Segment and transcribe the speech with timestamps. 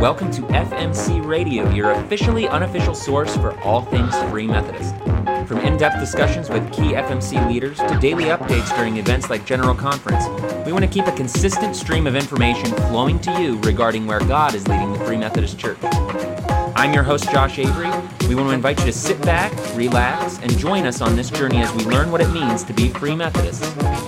[0.00, 4.94] Welcome to FMC Radio, your officially unofficial source for all things Free Methodist.
[5.48, 9.74] From in depth discussions with key FMC leaders to daily updates during events like General
[9.74, 10.24] Conference,
[10.64, 14.54] we want to keep a consistent stream of information flowing to you regarding where God
[14.54, 15.78] is leading the Free Methodist Church.
[15.82, 17.90] I'm your host, Josh Avery.
[18.28, 21.56] We want to invite you to sit back, relax, and join us on this journey
[21.56, 23.64] as we learn what it means to be Free Methodist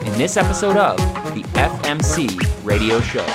[0.06, 0.98] in this episode of
[1.34, 3.26] the FMC Radio Show.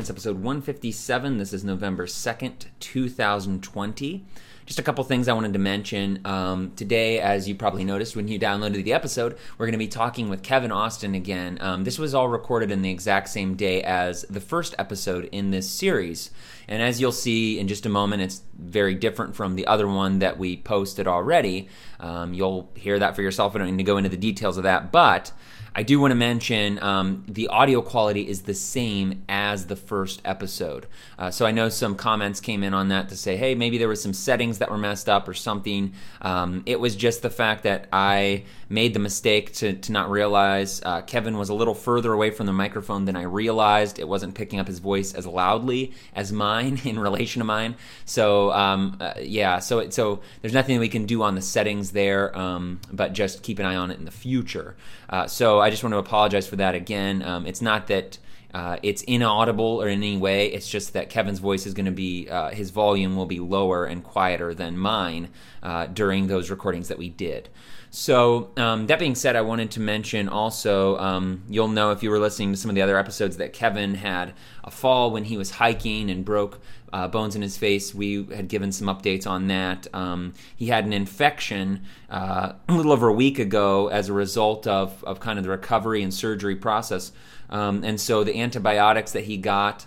[0.00, 1.36] It's episode 157.
[1.36, 4.24] This is November 2nd, 2020.
[4.64, 6.22] Just a couple things I wanted to mention.
[6.24, 9.88] Um, today, as you probably noticed when you downloaded the episode, we're going to be
[9.88, 11.58] talking with Kevin Austin again.
[11.60, 15.50] Um, this was all recorded in the exact same day as the first episode in
[15.50, 16.30] this series.
[16.66, 20.20] And as you'll see in just a moment, it's very different from the other one
[20.20, 21.68] that we posted already.
[21.98, 23.54] Um, you'll hear that for yourself.
[23.54, 24.92] I don't need to go into the details of that.
[24.92, 25.30] But
[25.74, 30.20] I do want to mention um, the audio quality is the same as the first
[30.24, 30.86] episode.
[31.18, 33.86] Uh, so I know some comments came in on that to say, hey, maybe there
[33.86, 35.92] were some settings that were messed up or something.
[36.22, 40.80] Um, it was just the fact that I made the mistake to, to not realize
[40.84, 43.98] uh, Kevin was a little further away from the microphone than I realized.
[43.98, 47.76] It wasn't picking up his voice as loudly as mine in relation to mine.
[48.04, 52.36] So um, uh, yeah, so so there's nothing we can do on the settings there,
[52.36, 54.76] um, but just keep an eye on it in the future.
[55.08, 55.26] Uh,
[55.60, 57.22] I just want to apologize for that again.
[57.22, 58.18] Um, it's not that.
[58.52, 60.48] Uh, it's inaudible or in any way.
[60.48, 63.84] It's just that Kevin's voice is going to be, uh, his volume will be lower
[63.84, 65.28] and quieter than mine
[65.62, 67.48] uh, during those recordings that we did.
[67.92, 72.10] So, um, that being said, I wanted to mention also, um, you'll know if you
[72.10, 74.32] were listening to some of the other episodes that Kevin had
[74.62, 76.60] a fall when he was hiking and broke
[76.92, 77.92] uh, bones in his face.
[77.92, 79.88] We had given some updates on that.
[79.92, 84.68] Um, he had an infection uh, a little over a week ago as a result
[84.68, 87.10] of, of kind of the recovery and surgery process.
[87.48, 89.86] Um, and so the antibiotics that he got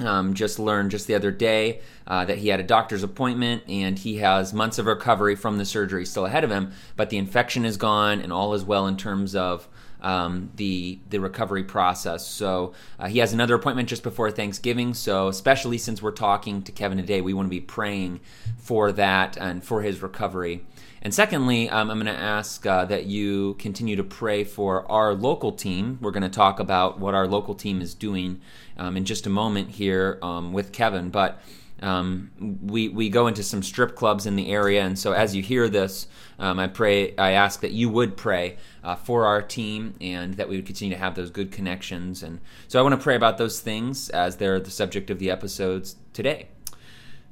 [0.00, 3.98] um, just learned just the other day uh, that he had a doctor's appointment and
[3.98, 7.64] he has months of recovery from the surgery still ahead of him, but the infection
[7.64, 9.68] is gone and all is well in terms of
[10.02, 12.26] um, the the recovery process.
[12.26, 14.94] So uh, he has another appointment just before Thanksgiving.
[14.94, 18.20] So especially since we're talking to Kevin today, we want to be praying
[18.58, 20.64] for that and for his recovery.
[21.06, 25.14] And secondly, um, I'm going to ask uh, that you continue to pray for our
[25.14, 26.00] local team.
[26.02, 28.40] We're going to talk about what our local team is doing
[28.76, 31.10] um, in just a moment here um, with Kevin.
[31.10, 31.40] But
[31.80, 35.44] um, we we go into some strip clubs in the area, and so as you
[35.44, 36.08] hear this,
[36.40, 40.48] um, I pray, I ask that you would pray uh, for our team, and that
[40.48, 42.24] we would continue to have those good connections.
[42.24, 45.30] And so I want to pray about those things as they're the subject of the
[45.30, 46.48] episodes today.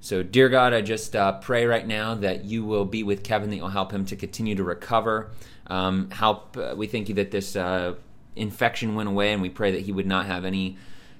[0.05, 3.49] So, dear God, I just uh, pray right now that you will be with Kevin,
[3.49, 5.31] that you'll help him to continue to recover.
[5.67, 7.95] Um, help, uh, we thank you that this uh,
[8.37, 10.77] infection went away, and we pray that he would not have any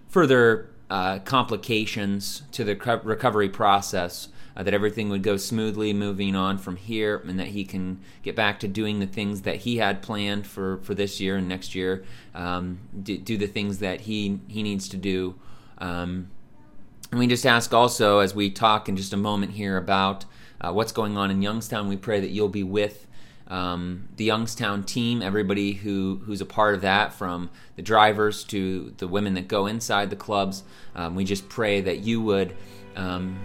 [0.09, 2.75] further uh, complications to the
[3.05, 4.29] recovery process.
[4.55, 8.37] Uh, that everything would go smoothly moving on from here, and that he can get
[8.37, 11.75] back to doing the things that he had planned for, for this year and next
[11.75, 12.05] year.
[12.35, 15.37] Um, do, do, the things that he he needs to do.
[15.79, 16.29] Um,
[17.15, 20.25] and we just ask also, as we talk in just a moment here about
[20.61, 23.07] uh, what's going on in Youngstown, we pray that you'll be with
[23.47, 28.93] um, the Youngstown team, everybody who, who's a part of that, from the drivers to
[28.99, 30.65] the women that go inside the clubs.
[30.97, 32.57] Um, we just pray that you would
[32.97, 33.39] um,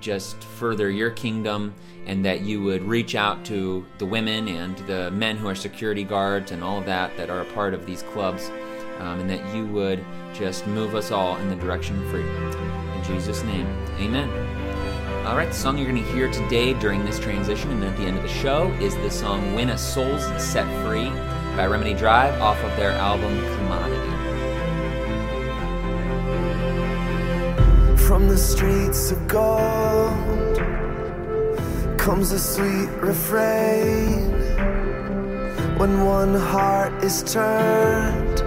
[0.00, 1.74] just further your kingdom
[2.06, 6.04] and that you would reach out to the women and the men who are security
[6.04, 8.48] guards and all of that that are a part of these clubs,
[9.00, 10.04] um, and that you would
[10.34, 12.87] just move us all in the direction of freedom.
[12.98, 13.66] In Jesus' name,
[14.00, 14.28] amen.
[15.24, 18.02] All right, the song you're going to hear today during this transition and at the
[18.02, 21.08] end of the show is the song When a Soul's Set Free
[21.56, 24.10] by Remedy Drive off of their album Commodity.
[27.98, 30.58] From the streets of gold
[31.98, 34.32] comes a sweet refrain
[35.78, 38.40] when one heart is turned,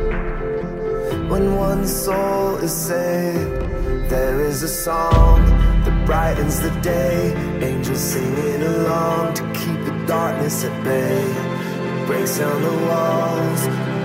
[1.30, 3.91] when one soul is saved.
[4.12, 5.40] There is a song
[5.86, 11.24] that brightens the day, angels singing along to keep the darkness at bay.
[11.24, 13.62] It breaks down the walls,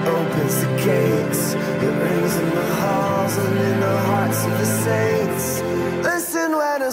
[0.07, 5.61] opens the gates, it rings in the halls and in the hearts of the saints.
[6.05, 6.93] Listen when a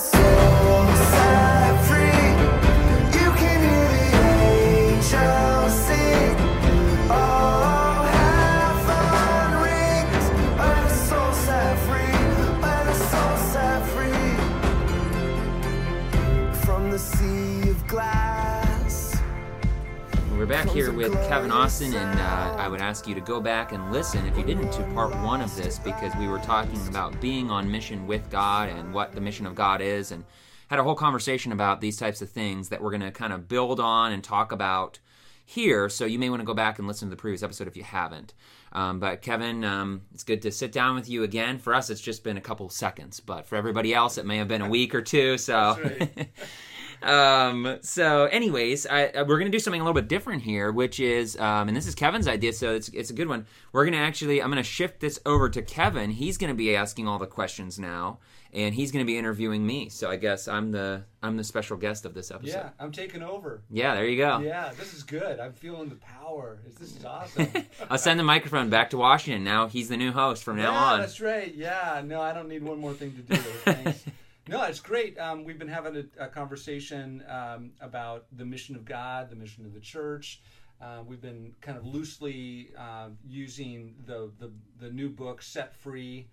[20.44, 23.72] We're back here with Kevin Austin, and uh, I would ask you to go back
[23.72, 27.22] and listen, if you didn't, to part one of this because we were talking about
[27.22, 30.26] being on mission with God and what the mission of God is, and
[30.68, 33.48] had a whole conversation about these types of things that we're going to kind of
[33.48, 35.00] build on and talk about
[35.46, 35.88] here.
[35.88, 37.84] So you may want to go back and listen to the previous episode if you
[37.84, 38.34] haven't.
[38.74, 41.58] Um, but Kevin, um, it's good to sit down with you again.
[41.58, 44.50] For us, it's just been a couple seconds, but for everybody else, it may have
[44.50, 45.38] been a week or two.
[45.38, 45.78] So.
[47.04, 51.00] um, so, anyways, I, I- we're gonna do something a little bit different here, which
[51.00, 53.46] is, um, and this is Kevin's idea, so it's it's a good one.
[53.72, 56.12] We're gonna actually, I'm gonna shift this over to Kevin.
[56.12, 58.20] He's gonna be asking all the questions now,
[58.54, 59.90] and he's gonna be interviewing me.
[59.90, 62.52] So I guess I'm the I'm the special guest of this episode.
[62.52, 63.62] Yeah, I'm taking over.
[63.70, 64.40] Yeah, there you go.
[64.40, 65.40] Yeah, this is good.
[65.40, 66.60] I'm feeling the power.
[66.80, 67.48] This is awesome.
[67.90, 69.44] I'll send the microphone back to Washington.
[69.44, 71.00] Now he's the new host from now yeah, on.
[71.00, 71.54] that's right.
[71.54, 73.36] Yeah, no, I don't need one more thing to do.
[73.42, 74.04] Thanks.
[74.48, 75.18] no, it's great.
[75.18, 79.66] Um, we've been having a, a conversation um, about the mission of God, the mission
[79.66, 80.42] of the church.
[80.82, 84.52] Uh, we've been kind of loosely uh, using the, the
[84.82, 86.28] the new book, Set Free: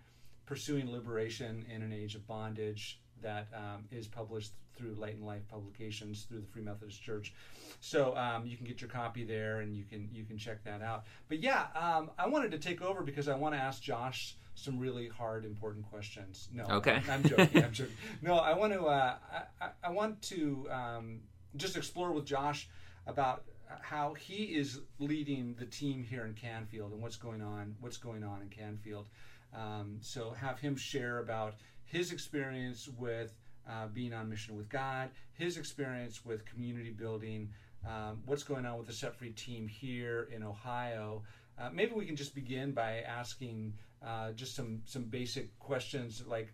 [0.44, 5.46] Pursuing Liberation in an Age of Bondage, that um, is published through Light and Life
[5.48, 7.32] Publications through the Free Methodist Church.
[7.80, 10.82] So um, you can get your copy there, and you can you can check that
[10.82, 11.04] out.
[11.28, 14.78] But yeah, um, I wanted to take over because I want to ask Josh some
[14.78, 16.48] really hard, important questions.
[16.52, 17.00] No, Okay.
[17.10, 17.64] I'm joking.
[17.64, 17.94] I'm joking.
[18.22, 18.84] No, I want to.
[18.86, 19.14] Uh,
[19.60, 21.20] I, I- I want to um,
[21.56, 22.68] just explore with Josh
[23.06, 23.44] about
[23.80, 27.74] how he is leading the team here in Canfield and what's going on.
[27.80, 29.08] What's going on in Canfield.
[29.54, 31.54] Um, so have him share about
[31.84, 33.34] his experience with
[33.68, 37.50] uh, being on mission with God, his experience with community building,
[37.86, 41.22] um, what's going on with the Set Free team here in Ohio.
[41.58, 43.72] Uh, maybe we can just begin by asking
[44.04, 46.52] uh, just some some basic questions like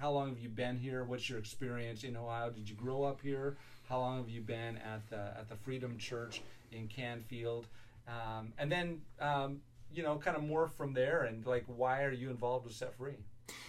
[0.00, 1.04] how long have you been here?
[1.04, 2.50] What's your experience in Ohio?
[2.50, 3.56] Did you grow up here?
[3.88, 6.42] How long have you been at the at the Freedom Church
[6.72, 7.66] in Canfield?
[8.08, 9.60] Um, and then um,
[9.94, 12.94] you know, kind of more from there, and like, why are you involved with Set
[12.96, 13.14] Free?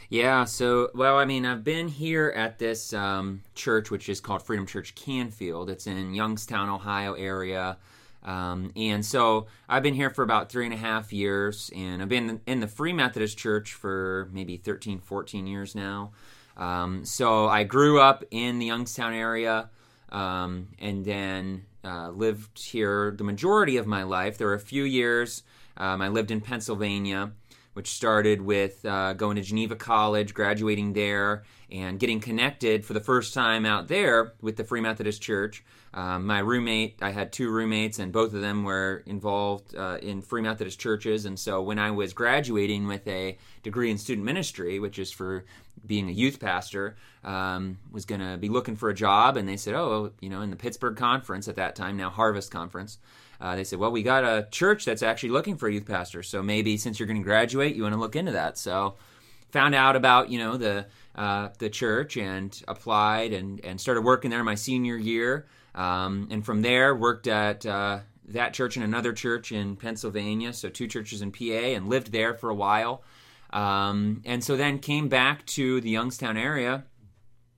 [0.09, 4.43] Yeah, so, well, I mean, I've been here at this um, church, which is called
[4.43, 5.69] Freedom Church Canfield.
[5.69, 7.77] It's in Youngstown, Ohio area.
[8.25, 12.09] Um, and so I've been here for about three and a half years, and I've
[12.09, 16.11] been in the Free Methodist Church for maybe 13, 14 years now.
[16.57, 19.69] Um, so I grew up in the Youngstown area
[20.09, 24.37] um, and then uh, lived here the majority of my life.
[24.37, 25.43] There were a few years
[25.77, 27.31] um, I lived in Pennsylvania
[27.75, 33.01] which started with uh, going to Geneva College, graduating there, and getting connected for the
[33.01, 35.61] first time out there with the Free Methodist Church.
[35.95, 40.21] Um, my roommate, I had two roommates, and both of them were involved uh, in
[40.21, 41.23] Free Methodist churches.
[41.23, 45.45] And so when I was graduating with a degree in student ministry, which is for
[45.87, 49.55] being a youth pastor, um, was going to be looking for a job, and they
[49.55, 52.97] said, "Oh, you know, in the Pittsburgh Conference at that time, now Harvest Conference."
[53.39, 56.23] Uh, they said, "Well, we got a church that's actually looking for a youth pastor,
[56.23, 58.95] so maybe since you're going to graduate, you want to look into that." So,
[59.51, 64.29] found out about you know the uh, the church and applied and and started working
[64.29, 65.45] there my senior year,
[65.75, 67.99] um, and from there worked at uh,
[68.29, 72.33] that church and another church in Pennsylvania, so two churches in PA, and lived there
[72.33, 73.03] for a while,
[73.51, 76.83] um, and so then came back to the Youngstown area.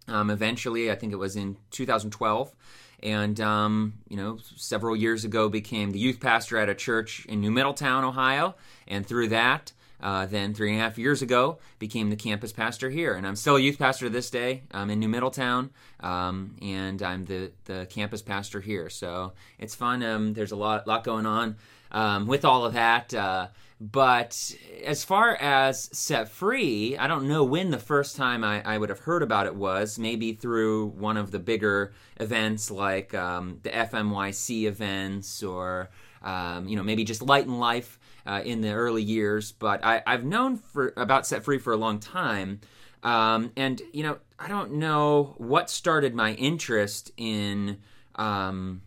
[0.10, 2.54] Um, eventually, I think it was in 2012
[3.04, 7.42] and um, you know several years ago became the youth pastor at a church in
[7.42, 8.56] new middletown ohio.
[8.88, 12.90] And through that uh, then three and a half years ago became the campus pastor
[12.90, 13.14] here.
[13.14, 14.64] And i'm still a youth pastor to this day.
[14.72, 18.90] I'm in new middletown um, and i'm the, the campus pastor here.
[18.90, 20.04] So it's fun.
[20.04, 21.56] Um, there's a lot, lot going on
[21.92, 23.14] um, with all of that.
[23.14, 23.48] Uh,
[23.80, 28.78] but as far as set free, I don't know when the first time I, I
[28.78, 30.00] would have heard about it was.
[30.00, 35.90] Maybe through one of the bigger events like um, the FMYC events or,
[36.24, 39.52] um, you know, maybe just Light and Life uh, in the early years.
[39.52, 42.60] But I, I've known for about Set Free for a long time.
[43.02, 47.80] Um, and, you know, I don't know what started my interest in.
[48.16, 48.82] Um,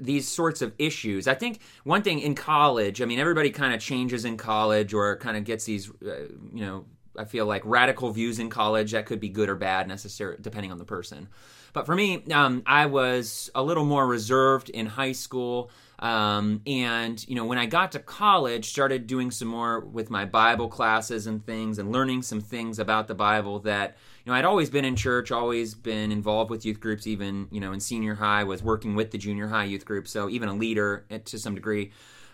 [0.00, 1.28] these sorts of issues.
[1.28, 5.16] I think one thing in college, I mean, everybody kind of changes in college or
[5.18, 6.84] kind of gets these, uh, you know,
[7.16, 10.72] I feel like radical views in college that could be good or bad, necessarily depending
[10.72, 11.28] on the person.
[11.72, 15.70] But for me, um, I was a little more reserved in high school.
[15.98, 20.24] Um, and you know, when I got to college, started doing some more with my
[20.24, 24.44] Bible classes and things, and learning some things about the Bible that you know I'd
[24.44, 27.06] always been in church, always been involved with youth groups.
[27.06, 30.28] Even you know in senior high, was working with the junior high youth group, so
[30.28, 31.92] even a leader to some degree.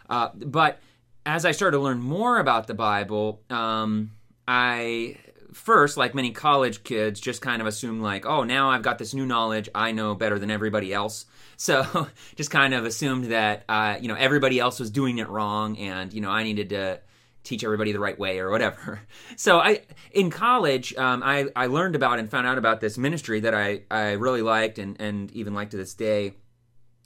[0.08, 0.80] Uh, but
[1.26, 4.12] as I started to learn more about the Bible, um,
[4.48, 5.16] I
[5.52, 9.14] first, like many college kids, just kind of assume like, oh, now I've got this
[9.14, 11.26] new knowledge, I know better than everybody else.
[11.60, 15.76] So just kind of assumed that uh, you know everybody else was doing it wrong,
[15.76, 17.00] and you know I needed to
[17.44, 19.00] teach everybody the right way or whatever.
[19.36, 23.40] So I in college, um, I I learned about and found out about this ministry
[23.40, 26.34] that I I really liked and and even like to this day.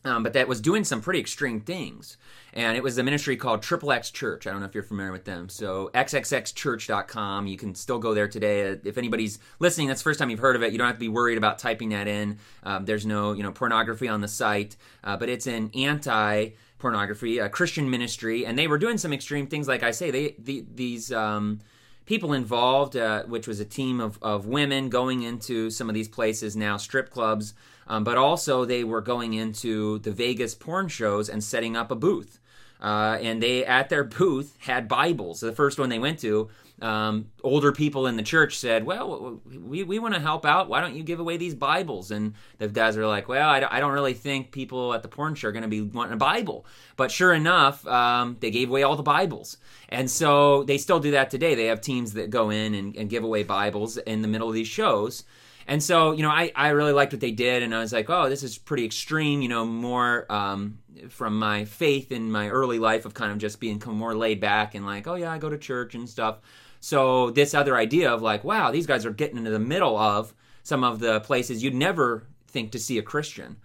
[0.04, 2.16] Um, but that was doing some pretty extreme things.
[2.54, 4.46] And it was a ministry called Triple X Church.
[4.46, 5.48] I don't know if you're familiar with them.
[5.48, 7.48] So, xxxchurch.com.
[7.48, 8.70] You can still go there today.
[8.70, 10.70] Uh, if anybody's listening, that's the first time you've heard of it.
[10.70, 12.38] You don't have to be worried about typing that in.
[12.62, 14.76] Um, there's no, you know, pornography on the site.
[15.02, 18.46] Uh, but it's an anti pornography, a Christian ministry.
[18.46, 19.66] And they were doing some extreme things.
[19.66, 21.12] Like I say, they the, these.
[21.12, 21.60] Um,
[22.06, 26.06] people involved, uh, which was a team of, of women going into some of these
[26.06, 27.54] places now, strip clubs,
[27.86, 31.96] um, but also they were going into the Vegas porn shows and setting up a
[31.96, 32.40] booth.
[32.80, 35.40] Uh, and they at their booth had Bibles.
[35.40, 36.50] The first one they went to,
[36.82, 40.68] um, older people in the church said, "Well, we, we want to help out.
[40.68, 43.80] Why don't you give away these Bibles?" And the guys are like, "Well, I, I
[43.80, 46.66] don't really think people at the porn show are going to be wanting a Bible."
[46.96, 49.56] But sure enough, um, they gave away all the Bibles,
[49.88, 51.54] and so they still do that today.
[51.54, 54.54] They have teams that go in and, and give away Bibles in the middle of
[54.54, 55.24] these shows.
[55.66, 58.10] And so, you know, I, I really liked what they did, and I was like,
[58.10, 62.78] oh, this is pretty extreme, you know, more um, from my faith in my early
[62.78, 65.48] life of kind of just being more laid back and like, oh, yeah, I go
[65.48, 66.38] to church and stuff.
[66.80, 70.34] So, this other idea of like, wow, these guys are getting into the middle of
[70.62, 73.56] some of the places you'd never think to see a Christian.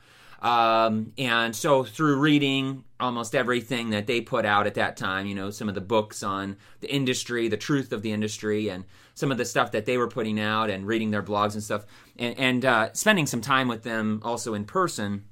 [0.41, 5.35] Um, and so through reading almost everything that they put out at that time, you
[5.35, 9.31] know, some of the books on the industry, the truth of the industry, and some
[9.31, 11.85] of the stuff that they were putting out, and reading their blogs and stuff,
[12.17, 15.25] and, and uh, spending some time with them also in person,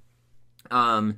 [0.71, 1.17] um,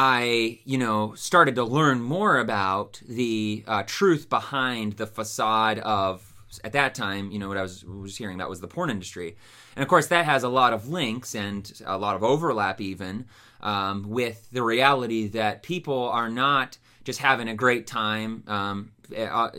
[0.00, 6.32] I, you know, started to learn more about the uh, truth behind the facade of
[6.62, 9.36] at that time, you know, what I was was hearing about was the porn industry,
[9.74, 13.26] and of course that has a lot of links and a lot of overlap even
[13.60, 18.44] um, with the reality that people are not just having a great time.
[18.46, 19.50] Um, uh,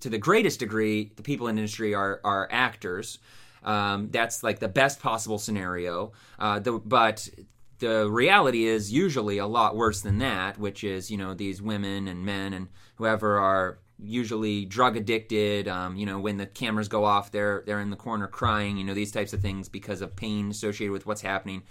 [0.00, 3.20] to the greatest degree, the people in the industry are are actors.
[3.62, 6.12] Um, that's like the best possible scenario.
[6.36, 7.28] Uh, the, but
[7.78, 12.08] the reality is usually a lot worse than that, which is you know these women
[12.08, 15.68] and men and whoever are usually drug addicted.
[15.68, 18.76] Um, you know, when the cameras go off, they're they're in the corner crying.
[18.76, 21.62] You know, these types of things because of pain associated with what's happening.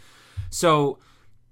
[0.49, 0.99] So,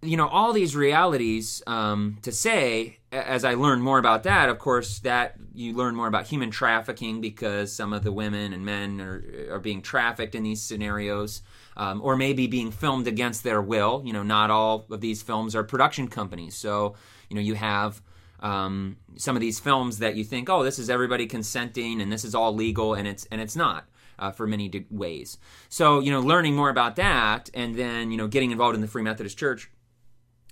[0.01, 2.97] you know, all these realities um, to say.
[3.13, 7.19] As I learn more about that, of course, that you learn more about human trafficking
[7.19, 11.41] because some of the women and men are are being trafficked in these scenarios.
[11.77, 14.01] Um, or maybe being filmed against their will.
[14.05, 16.55] You know, not all of these films are production companies.
[16.55, 16.95] So,
[17.29, 18.01] you know, you have
[18.41, 22.25] um, some of these films that you think, oh, this is everybody consenting and this
[22.25, 23.85] is all legal, and it's and it's not.
[24.19, 25.39] Uh, for many ways.
[25.67, 28.87] So, you know, learning more about that and then, you know, getting involved in the
[28.87, 29.71] Free Methodist Church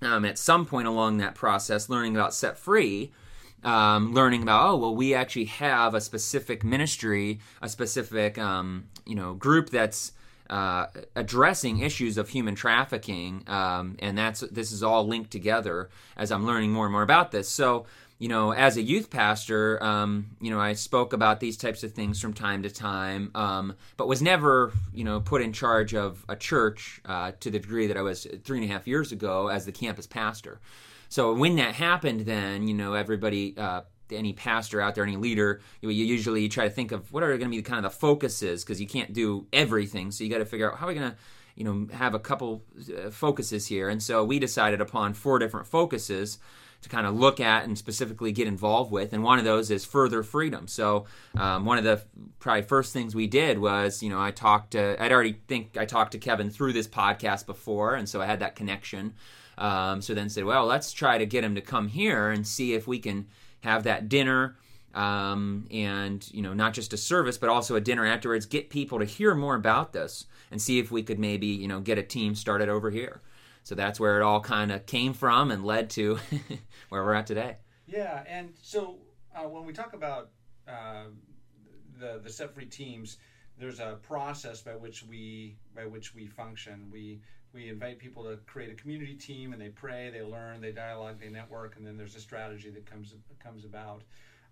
[0.02, 3.12] um, at some point along that process, learning about Set Free,
[3.64, 9.16] um, learning about, oh, well, we actually have a specific ministry, a specific, um, you
[9.16, 10.14] know, group that's
[10.50, 16.32] uh, addressing issues of human trafficking, um, and that's this is all linked together as
[16.32, 17.48] I'm learning more and more about this.
[17.48, 17.86] So,
[18.18, 21.94] you know, as a youth pastor, um, you know, I spoke about these types of
[21.94, 26.26] things from time to time, um, but was never, you know, put in charge of
[26.28, 29.48] a church uh, to the degree that I was three and a half years ago
[29.48, 30.60] as the campus pastor.
[31.10, 35.62] So when that happened, then you know everybody uh, any pastor out there, any leader,
[35.82, 37.98] you, you usually try to think of what are going to be kind of the
[37.98, 40.12] focuses because you can't do everything.
[40.12, 41.18] So you got to figure out how are we going to,
[41.56, 43.90] you know, have a couple uh, focuses here.
[43.90, 46.40] And so we decided upon four different focuses
[46.82, 49.12] to kind of look at and specifically get involved with.
[49.12, 50.68] And one of those is further freedom.
[50.68, 51.06] So
[51.38, 52.02] um, one of the
[52.40, 55.86] probably first things we did was, you know, I talked to, I'd already think I
[55.86, 59.16] talked to Kevin through this podcast before, and so I had that connection.
[59.58, 62.74] Um, so then said, well, let's try to get him to come here and see
[62.74, 63.28] if we can
[63.62, 64.58] have that dinner
[64.94, 69.00] um, and you know not just a service but also a dinner afterwards get people
[69.00, 72.04] to hear more about this and see if we could maybe you know get a
[72.04, 73.22] team started over here.
[73.64, 76.18] So that's where it all kind of came from and led to
[76.90, 77.58] where we're at today.
[77.88, 78.98] Yeah and so
[79.36, 80.32] uh, when we talk about
[80.68, 81.06] uh,
[82.00, 83.18] the the set free teams
[83.60, 86.90] there's a process by which we by which we function.
[86.92, 87.22] We
[87.54, 91.20] we invite people to create a community team and they pray they learn they dialogue
[91.20, 93.14] they network and then there's a strategy that comes
[93.44, 94.04] comes about.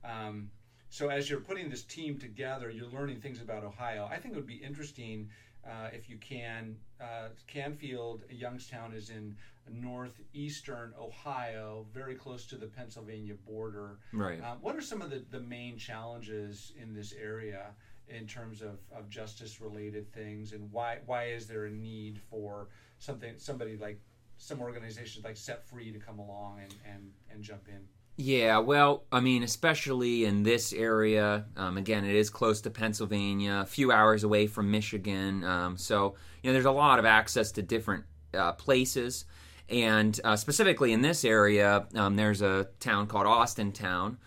[0.04, 0.50] Um,
[0.90, 4.08] so as you're putting this team together you're learning things about ohio.
[4.12, 5.30] I think it would be interesting
[5.66, 9.36] uh, if you can uh, canfield youngstown is in
[9.70, 13.98] northeastern ohio very close to the pennsylvania border.
[14.14, 14.42] Right.
[14.42, 17.72] Uh, what are some of the, the main challenges in this area
[18.10, 22.68] in terms of, of justice related things and why why is there a need for
[23.00, 24.00] something somebody like
[24.38, 27.80] some organizations like set free to come along and, and, and jump in
[28.16, 31.46] Yeah, well, I mean, especially in this area.
[31.56, 35.44] Um, again, it is close to Pennsylvania, a few hours away from Michigan.
[35.44, 39.26] Um, so, you know, there's a lot of access to different uh, places.
[39.70, 44.18] And uh, specifically in this area, um, there's a town called Austintown.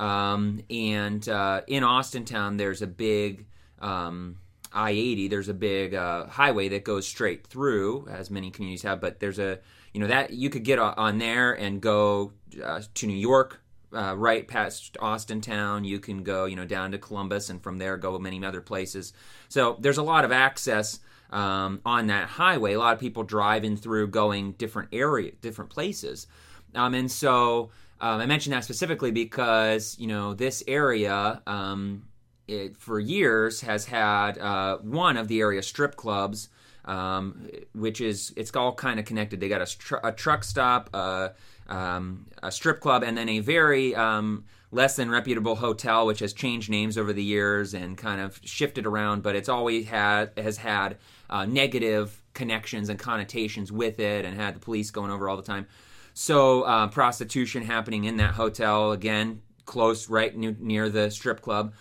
[0.00, 3.44] Um, and uh, in Austintown, there's a big
[3.80, 4.38] um,
[4.72, 5.28] I 80.
[5.28, 9.00] There's a big uh, highway that goes straight through, as many communities have.
[9.00, 9.58] But there's a,
[9.92, 12.32] you know, that you could get on there and go
[12.64, 13.60] uh, to New York,
[13.92, 15.84] uh, right past Austintown.
[15.84, 19.12] You can go, you know, down to Columbus, and from there go many other places.
[19.50, 22.72] So there's a lot of access um, on that highway.
[22.72, 26.26] A lot of people driving through, going different area, different places,
[26.74, 31.42] um, and so um, I mentioned that specifically because you know this area.
[31.46, 32.04] Um,
[32.50, 36.48] it, for years has had uh, one of the area strip clubs,
[36.84, 39.40] um, which is it's all kind of connected.
[39.40, 41.28] They got a, str- a truck stop, uh,
[41.68, 46.32] um, a strip club, and then a very um, less than reputable hotel, which has
[46.32, 49.22] changed names over the years and kind of shifted around.
[49.22, 54.56] But it's always had has had uh, negative connections and connotations with it, and had
[54.56, 55.66] the police going over all the time.
[56.14, 61.72] So uh, prostitution happening in that hotel again, close right near, near the strip club.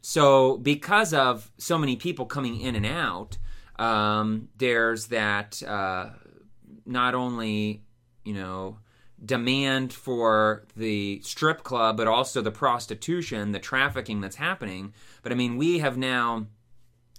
[0.00, 3.36] So, because of so many people coming in and out,
[3.78, 6.10] um, there's that uh,
[6.86, 7.82] not only,
[8.24, 8.78] you know,
[9.24, 14.92] demand for the strip club, but also the prostitution, the trafficking that's happening.
[15.22, 16.46] But I mean, we have now.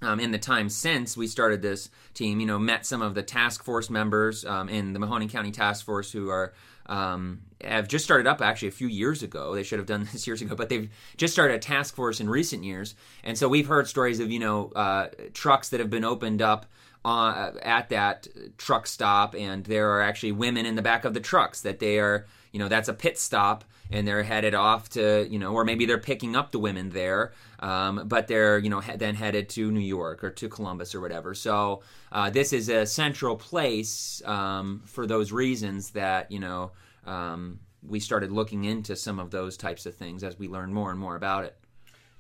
[0.02, 3.22] Um, in the time since we started this team, you know, met some of the
[3.22, 6.54] task force members um, in the Mahoning County Task Force who are
[6.86, 9.54] um, have just started up actually a few years ago.
[9.54, 12.30] They should have done this years ago, but they've just started a task force in
[12.30, 12.96] recent years.
[13.24, 16.66] And so we've heard stories of you know uh, trucks that have been opened up
[17.06, 18.28] uh, at that
[18.58, 22.00] truck stop, and there are actually women in the back of the trucks that they
[22.00, 25.64] are you know that's a pit stop and they're headed off to you know or
[25.66, 29.50] maybe they're picking up the women there um, but they're you know he- then headed
[29.50, 34.22] to new york or to columbus or whatever so uh, this is a central place
[34.26, 36.72] um, for those reasons that you know
[37.06, 40.92] um, we started looking into some of those types of things as we learn more
[40.92, 41.58] and more about it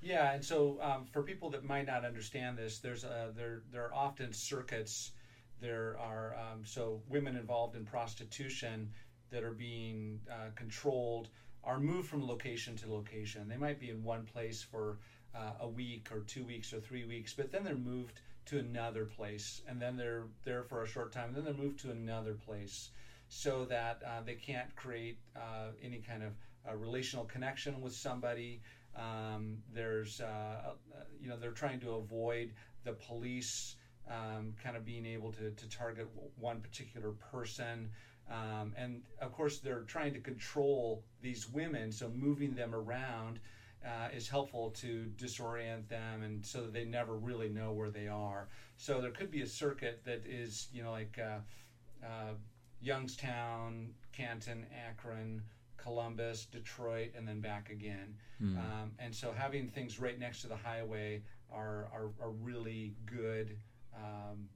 [0.01, 3.83] Yeah, and so um, for people that might not understand this, there's a, there there
[3.85, 5.11] are often circuits.
[5.59, 8.91] There are um, so women involved in prostitution
[9.31, 11.29] that are being uh, controlled
[11.63, 13.47] are moved from location to location.
[13.47, 14.97] They might be in one place for
[15.35, 19.05] uh, a week or two weeks or three weeks, but then they're moved to another
[19.05, 22.33] place, and then they're there for a short time, and then they're moved to another
[22.33, 22.89] place,
[23.27, 26.31] so that uh, they can't create uh, any kind of
[26.67, 28.61] uh, relational connection with somebody.
[28.95, 30.73] Um, there's, uh,
[31.21, 33.75] you know, they're trying to avoid the police
[34.09, 36.07] um, kind of being able to, to target
[36.39, 37.89] one particular person.
[38.29, 43.39] Um, and of course, they're trying to control these women, so moving them around
[43.85, 48.07] uh, is helpful to disorient them and so that they never really know where they
[48.07, 48.47] are.
[48.77, 52.33] So there could be a circuit that is, you know, like uh, uh,
[52.81, 55.41] Youngstown, Canton, Akron,
[55.77, 58.15] Columbus, Detroit, and then back again.
[58.57, 63.57] Um, and so having things right next to the highway are, are, are really good.
[63.95, 64.47] Um,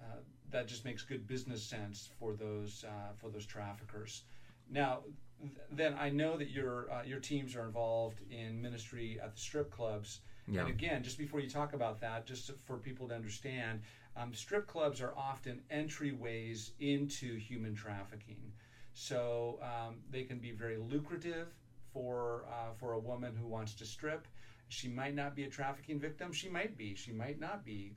[0.00, 0.18] uh,
[0.54, 4.22] that just makes good business sense for those uh, for those traffickers.
[4.70, 5.00] Now,
[5.40, 9.40] th- then I know that your uh, your teams are involved in ministry at the
[9.40, 10.20] strip clubs.
[10.46, 10.60] Yeah.
[10.60, 13.80] And again, just before you talk about that, just for people to understand,
[14.14, 18.52] um, strip clubs are often entryways into human trafficking.
[18.92, 21.48] So um, they can be very lucrative
[21.92, 24.28] for uh, for a woman who wants to strip.
[24.68, 26.32] She might not be a trafficking victim.
[26.32, 26.94] She might be.
[26.94, 27.92] She might not be.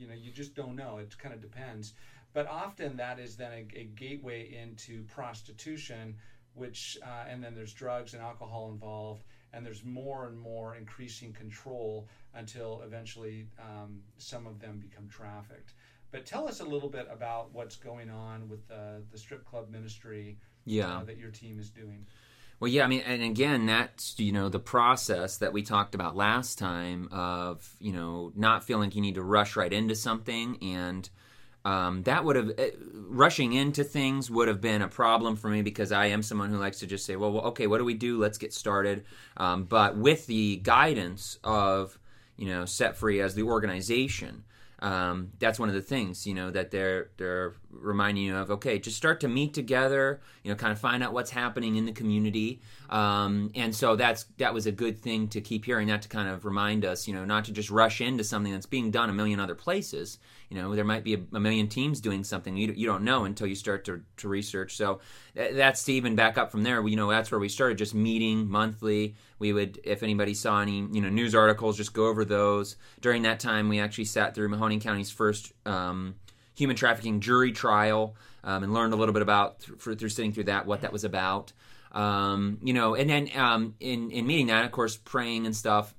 [0.00, 0.98] You know, you just don't know.
[0.98, 1.92] It kind of depends.
[2.32, 6.14] But often that is then a, a gateway into prostitution,
[6.54, 11.32] which uh, and then there's drugs and alcohol involved, and there's more and more increasing
[11.32, 15.74] control until eventually um, some of them become trafficked.
[16.10, 19.68] But tell us a little bit about what's going on with the, the strip club
[19.68, 20.98] ministry Yeah.
[20.98, 22.04] uh, that your team is doing.
[22.60, 26.14] Well, yeah, I mean, and again, that's you know the process that we talked about
[26.14, 31.08] last time of you know not feeling you need to rush right into something, and
[31.64, 35.62] um, that would have uh, rushing into things would have been a problem for me
[35.62, 37.94] because I am someone who likes to just say, well, well okay, what do we
[37.94, 38.18] do?
[38.18, 39.04] Let's get started.
[39.38, 41.98] Um, but with the guidance of
[42.36, 44.44] you know Set Free as the organization.
[44.80, 48.50] um, that's one of the things you know that they're they're reminding you of.
[48.50, 50.20] Okay, just start to meet together.
[50.42, 52.60] You know, kind of find out what's happening in the community.
[52.88, 56.28] Um, and so that's that was a good thing to keep hearing that to kind
[56.28, 59.12] of remind us, you know, not to just rush into something that's being done a
[59.12, 60.18] million other places.
[60.48, 63.24] You know, there might be a, a million teams doing something you, you don't know
[63.24, 64.76] until you start to, to research.
[64.76, 65.00] So
[65.34, 66.86] that's to even back up from there.
[66.86, 69.14] You know, that's where we started just meeting monthly.
[69.38, 72.74] We would, if anybody saw any, you know, news articles, just go over those.
[73.00, 76.16] During that time, we actually sat through Mahoning County's first um,
[76.60, 80.44] human trafficking jury trial um, and learned a little bit about through, through sitting through
[80.44, 81.52] that what that was about.
[81.92, 85.94] Um, you know, and then um, in in meeting that, of course, praying and stuff.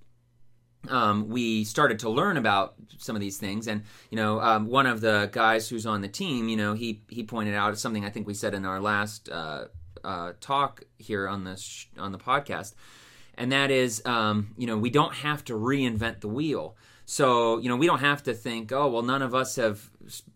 [0.89, 4.87] Um, we started to learn about some of these things, and you know, um, one
[4.87, 8.09] of the guys who's on the team, you know, he he pointed out something I
[8.09, 9.65] think we said in our last uh,
[10.03, 12.73] uh, talk here on this sh- on the podcast,
[13.35, 16.75] and that is, um, you know, we don't have to reinvent the wheel.
[17.11, 19.89] So, you know, we don't have to think, oh, well, none of us have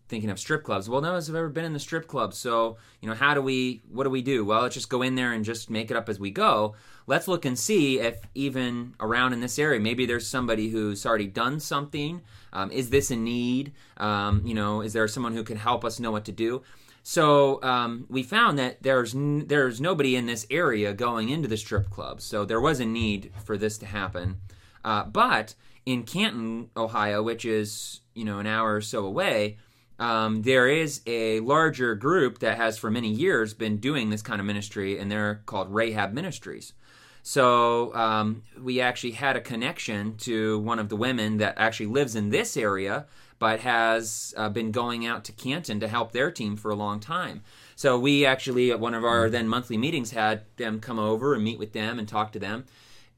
[0.08, 0.90] thinking of strip clubs.
[0.90, 2.34] Well, none of us have ever been in the strip club.
[2.34, 4.44] So, you know, how do we, what do we do?
[4.44, 6.74] Well, let's just go in there and just make it up as we go.
[7.06, 11.28] Let's look and see if even around in this area, maybe there's somebody who's already
[11.28, 12.20] done something.
[12.52, 13.72] Um, is this a need?
[13.96, 16.60] Um, you know, is there someone who can help us know what to do?
[17.02, 21.56] So um, we found that there's n- there's nobody in this area going into the
[21.56, 22.20] strip club.
[22.20, 24.42] So there was a need for this to happen.
[24.84, 25.54] Uh, but
[25.86, 29.56] in Canton, Ohio, which is you know an hour or so away,
[29.98, 34.40] um, there is a larger group that has for many years been doing this kind
[34.40, 36.74] of ministry, and they're called Rahab Ministries.
[37.22, 42.14] So um, we actually had a connection to one of the women that actually lives
[42.14, 43.06] in this area,
[43.38, 47.00] but has uh, been going out to Canton to help their team for a long
[47.00, 47.42] time.
[47.74, 51.42] So we actually, at one of our then monthly meetings, had them come over and
[51.42, 52.64] meet with them and talk to them.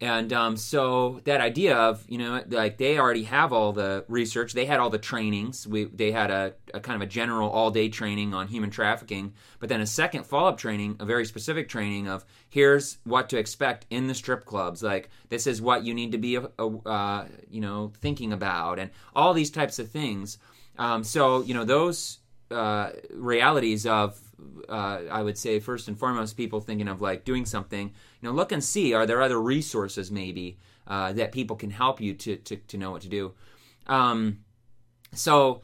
[0.00, 4.52] And um, so that idea of you know like they already have all the research,
[4.52, 5.66] they had all the trainings.
[5.66, 9.32] We they had a, a kind of a general all day training on human trafficking,
[9.58, 13.38] but then a second follow up training, a very specific training of here's what to
[13.38, 14.84] expect in the strip clubs.
[14.84, 18.78] Like this is what you need to be a, a, uh, you know thinking about,
[18.78, 20.38] and all these types of things.
[20.78, 22.18] Um, so you know those
[22.52, 24.20] uh, realities of
[24.68, 28.34] uh, I would say first and foremost, people thinking of like doing something, you know,
[28.34, 32.36] look and see are there other resources maybe uh, that people can help you to
[32.36, 33.32] to, to know what to do.
[33.86, 34.40] Um,
[35.12, 35.62] so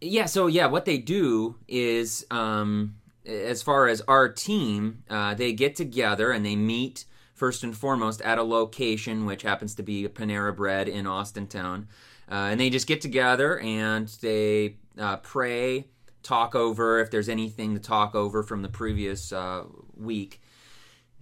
[0.00, 5.52] yeah, so yeah, what they do is um, as far as our team, uh, they
[5.52, 10.06] get together and they meet first and foremost at a location which happens to be
[10.08, 11.86] Panera Bread in Austintown,
[12.30, 15.88] uh, and they just get together and they uh, pray
[16.24, 19.64] talk over if there's anything to talk over from the previous uh,
[19.96, 20.40] week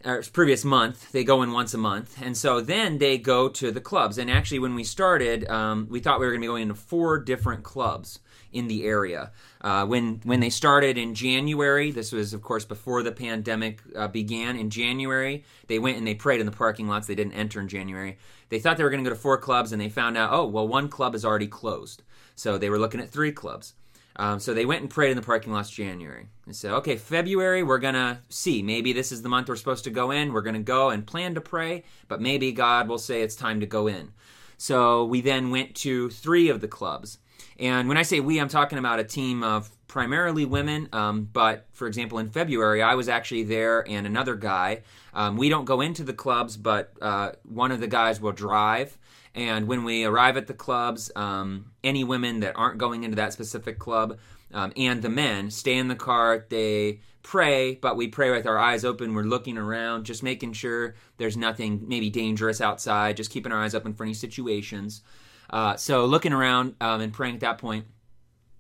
[0.04, 1.12] or previous month.
[1.12, 4.18] They go in once a month, and so then they go to the clubs.
[4.18, 6.74] And actually, when we started, um, we thought we were going to be going into
[6.74, 8.20] four different clubs
[8.52, 9.32] in the area.
[9.60, 14.08] Uh, when when they started in January, this was of course before the pandemic uh,
[14.08, 14.56] began.
[14.56, 17.06] In January, they went and they prayed in the parking lots.
[17.06, 18.18] They didn't enter in January.
[18.48, 20.46] They thought they were going to go to four clubs, and they found out, oh
[20.46, 22.02] well, one club is already closed.
[22.34, 23.74] So they were looking at three clubs.
[24.16, 26.28] Um, so they went and prayed in the parking lots January.
[26.46, 28.62] and said, okay, February, we're going to see.
[28.62, 30.32] Maybe this is the month we're supposed to go in.
[30.32, 33.60] We're going to go and plan to pray, but maybe God will say it's time
[33.60, 34.12] to go in.
[34.58, 37.18] So we then went to three of the clubs.
[37.58, 40.88] And when I say we, I'm talking about a team of primarily women.
[40.92, 44.82] Um, but for example, in February, I was actually there and another guy.
[45.12, 48.96] Um, we don't go into the clubs, but uh, one of the guys will drive
[49.34, 53.32] and when we arrive at the clubs, um, any women that aren't going into that
[53.32, 54.18] specific club
[54.52, 56.44] um, and the men stay in the car.
[56.48, 59.14] They pray, but we pray with our eyes open.
[59.14, 63.74] We're looking around, just making sure there's nothing maybe dangerous outside, just keeping our eyes
[63.74, 65.02] open for any situations.
[65.48, 67.86] Uh, so looking around um, and praying at that point.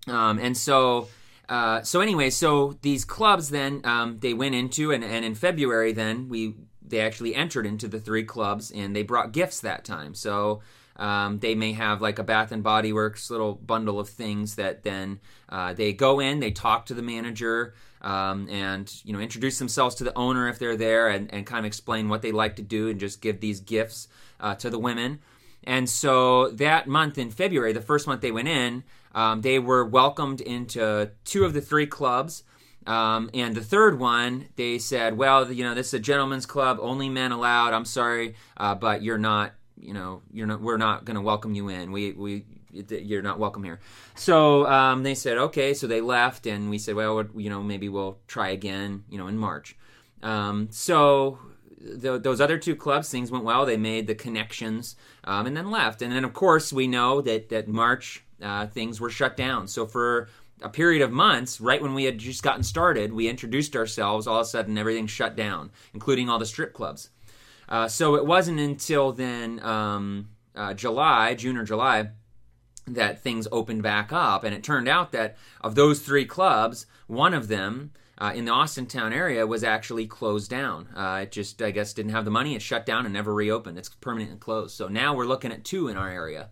[0.06, 1.08] Um, and so.
[1.48, 5.92] Uh, so anyway, so these clubs then um, they went into and, and in February
[5.92, 6.54] then we
[6.92, 10.14] they actually entered into the three clubs and they brought gifts that time.
[10.14, 10.60] So
[10.96, 14.82] um, they may have like a Bath and Body Works little bundle of things that
[14.82, 19.58] then uh, they go in, they talk to the manager, um, and you know introduce
[19.58, 22.56] themselves to the owner if they're there, and, and kind of explain what they like
[22.56, 25.20] to do, and just give these gifts uh, to the women.
[25.64, 29.84] And so that month in February, the first month they went in, um, they were
[29.84, 32.42] welcomed into two of the three clubs.
[32.86, 36.78] Um, and the third one, they said, well, you know, this is a gentleman's club,
[36.80, 37.72] only men allowed.
[37.72, 41.54] I'm sorry, uh, but you're not, you know, you're not, we're not going to welcome
[41.54, 41.92] you in.
[41.92, 43.80] We, we, you're not welcome here.
[44.14, 45.74] So um, they said, okay.
[45.74, 49.28] So they left, and we said, well, you know, maybe we'll try again, you know,
[49.28, 49.76] in March.
[50.22, 51.38] Um, so
[51.78, 53.66] th- those other two clubs, things went well.
[53.66, 56.02] They made the connections um, and then left.
[56.02, 59.68] And then, of course, we know that that March uh, things were shut down.
[59.68, 60.28] So for
[60.62, 64.26] a period of months, right when we had just gotten started, we introduced ourselves.
[64.26, 67.10] All of a sudden, everything shut down, including all the strip clubs.
[67.68, 72.10] Uh, so it wasn't until then, um, uh, July, June or July,
[72.86, 74.44] that things opened back up.
[74.44, 78.52] And it turned out that of those three clubs, one of them uh, in the
[78.52, 80.88] Austintown area was actually closed down.
[80.94, 82.54] Uh, it just, I guess, didn't have the money.
[82.54, 83.78] It shut down and never reopened.
[83.78, 84.76] It's permanently closed.
[84.76, 86.50] So now we're looking at two in our area.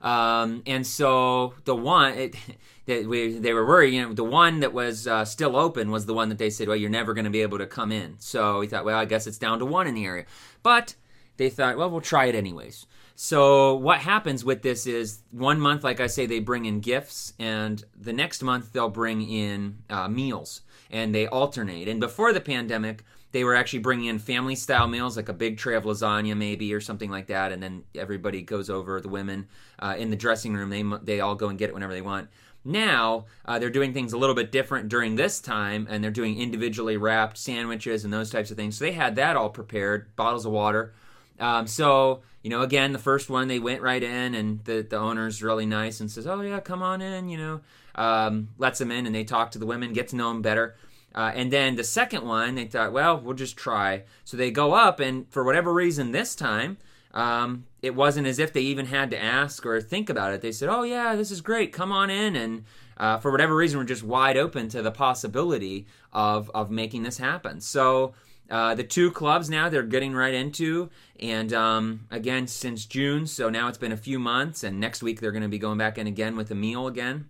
[0.00, 2.36] Um, and so the one it,
[2.86, 6.06] that we, they were worried, you know, the one that was uh, still open was
[6.06, 8.16] the one that they said, well, you're never going to be able to come in.
[8.18, 10.24] So we thought, well, I guess it's down to one in the area.
[10.62, 10.94] But
[11.36, 12.86] they thought, well, we'll try it anyways.
[13.20, 17.32] So what happens with this is one month, like I say, they bring in gifts,
[17.36, 21.88] and the next month they'll bring in uh, meals, and they alternate.
[21.88, 25.58] And before the pandemic, they were actually bringing in family style meals, like a big
[25.58, 29.00] tray of lasagna, maybe, or something like that, and then everybody goes over.
[29.00, 31.92] The women uh, in the dressing room, they they all go and get it whenever
[31.92, 32.28] they want.
[32.64, 36.38] Now uh, they're doing things a little bit different during this time, and they're doing
[36.40, 38.78] individually wrapped sandwiches and those types of things.
[38.78, 40.94] So they had that all prepared, bottles of water.
[41.38, 44.96] Um, so you know, again, the first one they went right in, and the the
[44.96, 47.60] owner's really nice and says, "Oh yeah, come on in," you know,
[47.94, 50.76] um, lets them in, and they talk to the women, get to know them better.
[51.18, 54.04] Uh, and then the second one, they thought, well, we'll just try.
[54.22, 56.78] So they go up, and for whatever reason, this time,
[57.12, 60.42] um, it wasn't as if they even had to ask or think about it.
[60.42, 61.72] They said, oh, yeah, this is great.
[61.72, 62.36] Come on in.
[62.36, 62.64] And
[62.96, 67.18] uh, for whatever reason, we're just wide open to the possibility of, of making this
[67.18, 67.60] happen.
[67.60, 68.14] So
[68.48, 73.50] uh, the two clubs now they're getting right into, and um, again, since June, so
[73.50, 75.98] now it's been a few months, and next week they're going to be going back
[75.98, 77.28] in again with a meal again.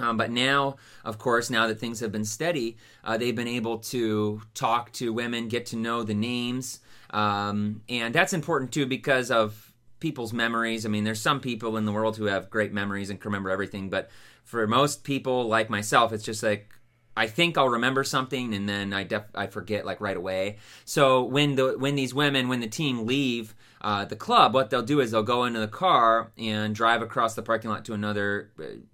[0.00, 3.78] Um, but now, of course, now that things have been steady, uh, they've been able
[3.78, 6.80] to talk to women, get to know the names.
[7.10, 10.86] Um, and that's important too because of people's memories.
[10.86, 13.50] I mean, there's some people in the world who have great memories and can remember
[13.50, 13.90] everything.
[13.90, 14.10] But
[14.44, 16.72] for most people, like myself, it's just like,
[17.16, 20.58] I think I'll remember something and then I def- I forget like right away.
[20.84, 24.82] So when the when these women when the team leave uh, the club, what they'll
[24.82, 28.50] do is they'll go into the car and drive across the parking lot to another,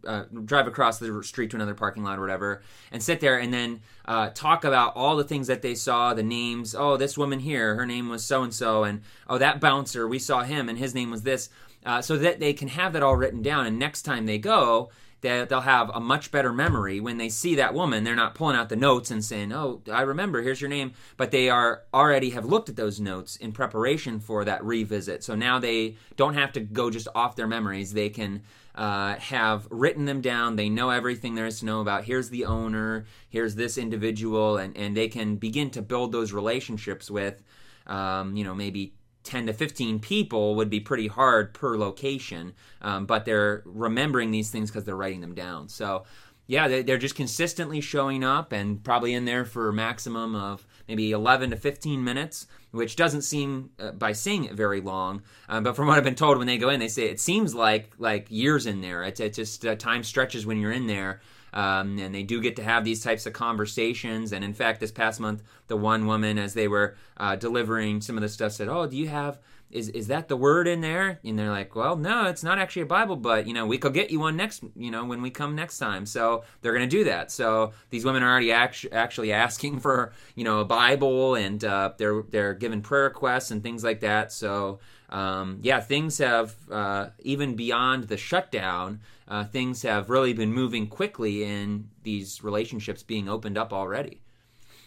[0.07, 3.53] uh, drive across the street to another parking lot or whatever, and sit there and
[3.53, 6.75] then uh, talk about all the things that they saw, the names.
[6.75, 10.21] Oh, this woman here, her name was so and so, and oh, that bouncer, we
[10.21, 11.49] saw him, and his name was this.
[11.85, 14.91] Uh, so that they can have that all written down, and next time they go,
[15.23, 18.05] that they'll have a much better memory when they see that woman.
[18.05, 20.43] They're not pulling out the notes and saying, "Oh, I remember.
[20.43, 24.45] Here's your name," but they are already have looked at those notes in preparation for
[24.45, 25.25] that revisit.
[25.25, 27.93] So now they don't have to go just off their memories.
[27.93, 28.43] They can
[28.75, 30.57] uh, have written them down.
[30.57, 32.05] They know everything there is to know about.
[32.05, 33.07] Here's the owner.
[33.29, 37.43] Here's this individual, and and they can begin to build those relationships with,
[37.87, 38.93] um, you know, maybe
[39.27, 44.51] 10 to 15 people would be pretty hard per location, um, but they're remembering these
[44.51, 45.69] things because they're writing them down.
[45.69, 46.05] So,
[46.47, 51.11] yeah, they're just consistently showing up and probably in there for a maximum of maybe
[51.11, 55.23] 11 to 15 minutes, which doesn't seem, uh, by saying it, very long.
[55.49, 57.53] Uh, but from what I've been told, when they go in, they say it seems
[57.53, 59.03] like like years in there.
[59.03, 61.21] It's, it's just uh, time stretches when you're in there.
[61.57, 64.33] Um, and they do get to have these types of conversations.
[64.33, 68.17] And in fact, this past month, the one woman, as they were uh, delivering some
[68.17, 69.39] of the stuff, said, "Oh, do you have?"
[69.69, 71.19] Is, is that the word in there?
[71.25, 73.95] And they're like, well, no, it's not actually a Bible, but you know, we could
[73.95, 76.07] get you one next, you know, when we come next time.
[76.07, 77.33] So they're going to do that.
[77.33, 81.91] So these women are already act- actually asking for, you know, a Bible, and uh,
[81.99, 84.31] they're they're giving prayer requests and things like that.
[84.31, 84.79] So
[85.17, 90.87] um, yeah, things have uh, even beyond the shutdown uh, things have really been moving
[90.87, 94.21] quickly in these relationships being opened up already.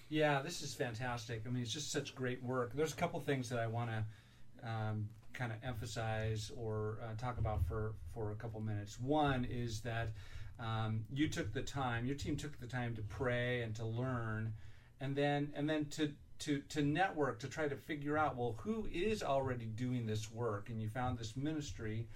[0.08, 1.44] Yeah, this is fantastic.
[1.46, 2.72] I mean, it's just such great work.
[2.74, 7.38] There's a couple things that I want to um, kind of emphasize or uh, talk
[7.38, 9.00] about for, for a couple minutes.
[9.00, 10.10] One is that
[10.60, 14.54] um, you took the time, your team took the time to pray and to learn,
[15.00, 18.88] and then and then to to to network to try to figure out well who
[18.91, 22.08] is already doing this work, and you found this ministry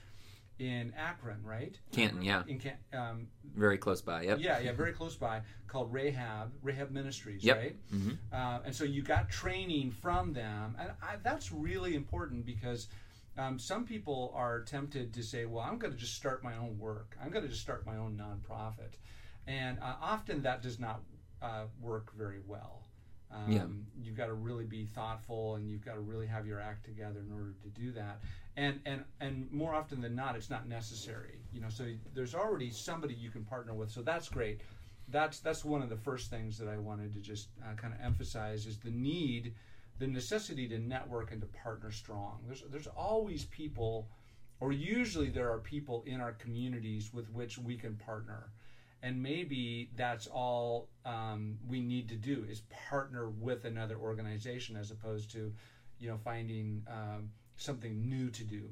[0.60, 1.78] in Akron, right?
[1.92, 2.44] Canton, yeah.
[2.48, 4.24] In Can- um, very close by.
[4.24, 4.40] Yep.
[4.40, 7.58] Yeah, yeah, very close by, called Rahab, Rahab Ministries, yep.
[7.58, 7.76] right?
[7.94, 8.12] Mm-hmm.
[8.32, 12.88] Uh, and so you got training from them, and I, that's really important because
[13.38, 16.78] um, some people are tempted to say, "Well, I'm going to just start my own
[16.78, 17.18] work.
[17.22, 18.94] I'm going to just start my own nonprofit,"
[19.48, 21.02] and uh, often that does not
[21.42, 22.83] uh, work very well.
[23.34, 23.64] Um, yeah.
[24.04, 27.20] You've got to really be thoughtful, and you've got to really have your act together
[27.20, 28.20] in order to do that
[28.56, 32.70] and and and more often than not it's not necessary you know so there's already
[32.70, 34.62] somebody you can partner with so that's great
[35.08, 38.00] that's that's one of the first things that i wanted to just uh, kind of
[38.00, 39.56] emphasize is the need
[40.00, 42.40] the necessity to network and to partner strong.
[42.46, 44.08] There's there's always people,
[44.60, 48.52] or usually there are people in our communities with which we can partner,
[49.04, 54.92] and maybe that's all um, we need to do is partner with another organization as
[54.92, 55.54] opposed to,
[56.00, 58.70] you know, finding um, something new to do.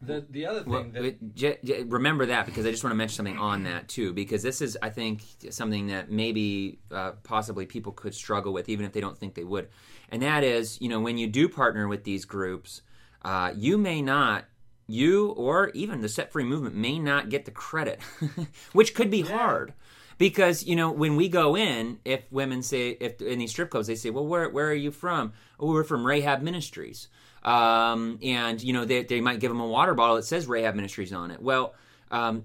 [0.00, 2.96] The the other thing Well, that j- j- remember that because I just want to
[2.96, 7.64] mention something on that too because this is I think something that maybe uh, possibly
[7.64, 9.68] people could struggle with even if they don't think they would,
[10.10, 12.82] and that is you know when you do partner with these groups,
[13.22, 14.44] uh, you may not
[14.86, 18.00] you or even the set free movement may not get the credit,
[18.72, 19.72] which could be hard.
[20.16, 23.88] Because you know when we go in, if women say if in these strip clubs
[23.88, 25.32] they say, well, where where are you from?
[25.58, 27.08] Oh, we're from Rahab Ministries
[27.44, 30.74] um, and you know they, they might give them a water bottle that says Rahab
[30.74, 31.42] Ministries on it.
[31.42, 31.74] Well,
[32.10, 32.44] um,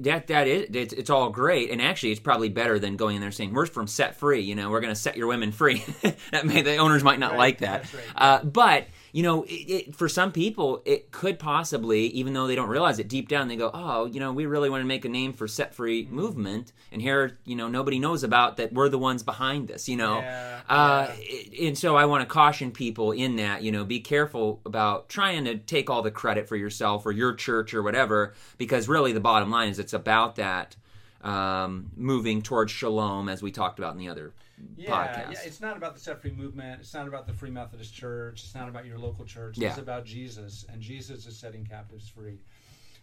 [0.00, 3.20] that that is it's, it's all great, and actually it's probably better than going in
[3.22, 4.40] there saying we're from Set Free.
[4.40, 5.84] You know, we're going to set your women free.
[6.30, 8.02] that may the owners might not Right, like that, right.
[8.16, 12.54] uh, but you know, it, it, for some people, it could possibly, even though they
[12.54, 15.04] don't realize it deep down, they go, "Oh, you know, we really want to make
[15.04, 16.14] a name for Set Free Mm-hmm.
[16.14, 18.72] movement, and here, you know, nobody knows about that.
[18.72, 21.68] We're the ones behind this, you know." Yeah, uh, yeah.
[21.68, 25.44] and so I want to caution people in that, you know, be careful about trying
[25.46, 29.20] to take all the credit for yourself or your church or whatever, because really the
[29.20, 30.76] bottom line is it's about that
[31.22, 34.32] um, moving towards shalom, as we talked about in the other
[34.76, 35.32] yeah, podcast.
[35.32, 36.80] yeah, it's not about the set free movement.
[36.80, 38.42] It's not about the Free Methodist Church.
[38.44, 39.58] It's not about your local church.
[39.58, 39.68] Yeah.
[39.68, 42.38] It's about Jesus, and Jesus is setting captives free.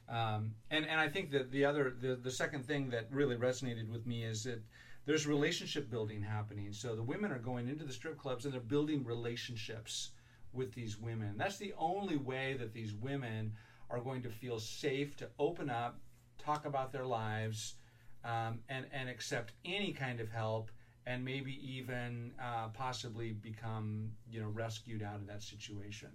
[0.09, 3.89] Um, and and I think that the other the the second thing that really resonated
[3.89, 4.63] with me is that
[5.05, 6.71] there's relationship building happening.
[6.73, 10.11] So the women are going into the strip clubs and they're building relationships
[10.53, 11.35] with these women.
[11.37, 13.53] That's the only way that these women
[13.89, 15.99] are going to feel safe to open up,
[16.37, 17.75] talk about their lives,
[18.23, 20.71] um, and and accept any kind of help,
[21.07, 26.11] and maybe even uh, possibly become you know rescued out of that situation.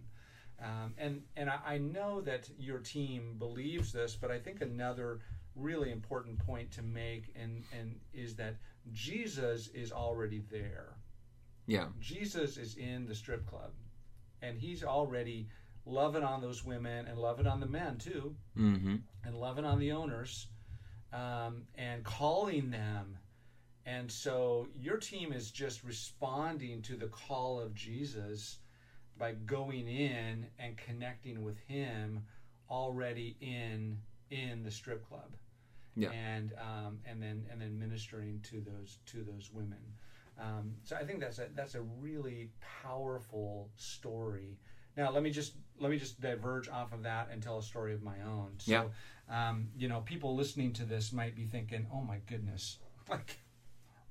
[0.63, 5.21] Um, and and I, I know that your team believes this, but I think another
[5.57, 8.57] really important point to make and and is that
[8.93, 10.99] Jesus is already there.
[11.67, 13.73] yeah, Jesus is in the strip club,
[14.43, 15.49] and he's already
[15.87, 19.93] loving on those women and loving on the men too hmm and loving on the
[19.93, 20.49] owners
[21.13, 23.19] um, and calling them.
[23.85, 28.59] And so your team is just responding to the call of Jesus
[29.17, 32.21] by going in and connecting with him
[32.71, 33.99] already in
[34.31, 35.37] in the strip club.
[35.97, 36.11] Yeah.
[36.11, 39.93] And um, and then and then ministering to those to those women.
[40.39, 42.49] Um, so I think that's a that's a really
[42.83, 44.57] powerful story.
[44.97, 47.93] Now let me just let me just diverge off of that and tell a story
[47.93, 48.57] of my own.
[48.59, 48.91] So,
[49.29, 49.49] Yeah.
[49.49, 52.77] um, you know, people listening to this might be thinking, "Oh my goodness,
[53.09, 53.37] like,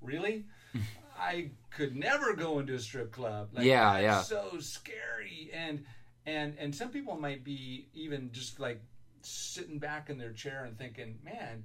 [0.02, 0.46] really?
[1.18, 3.50] I could never go into a strip club.
[3.54, 4.22] Like, Yeah, yeah.
[4.22, 5.86] so scary." And
[6.26, 8.82] and and some people might be even just like
[9.22, 11.64] sitting back in their chair and thinking, "Man,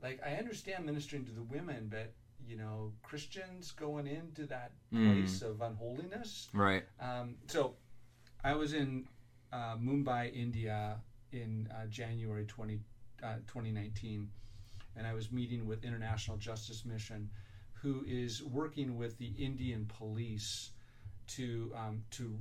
[0.00, 5.04] like I understand ministering to the women, but." You know, Christians going into that Mm.
[5.04, 6.48] place of unholiness.
[6.54, 7.74] right, Um, so
[8.42, 9.06] I was in
[9.52, 12.80] uh, Mumbai, India in uh, January 20,
[13.22, 14.30] uh, 2019,
[14.96, 17.30] and I was meeting with International Justice Mission,
[17.72, 20.70] who is working with the Indian police
[21.28, 22.38] to um, to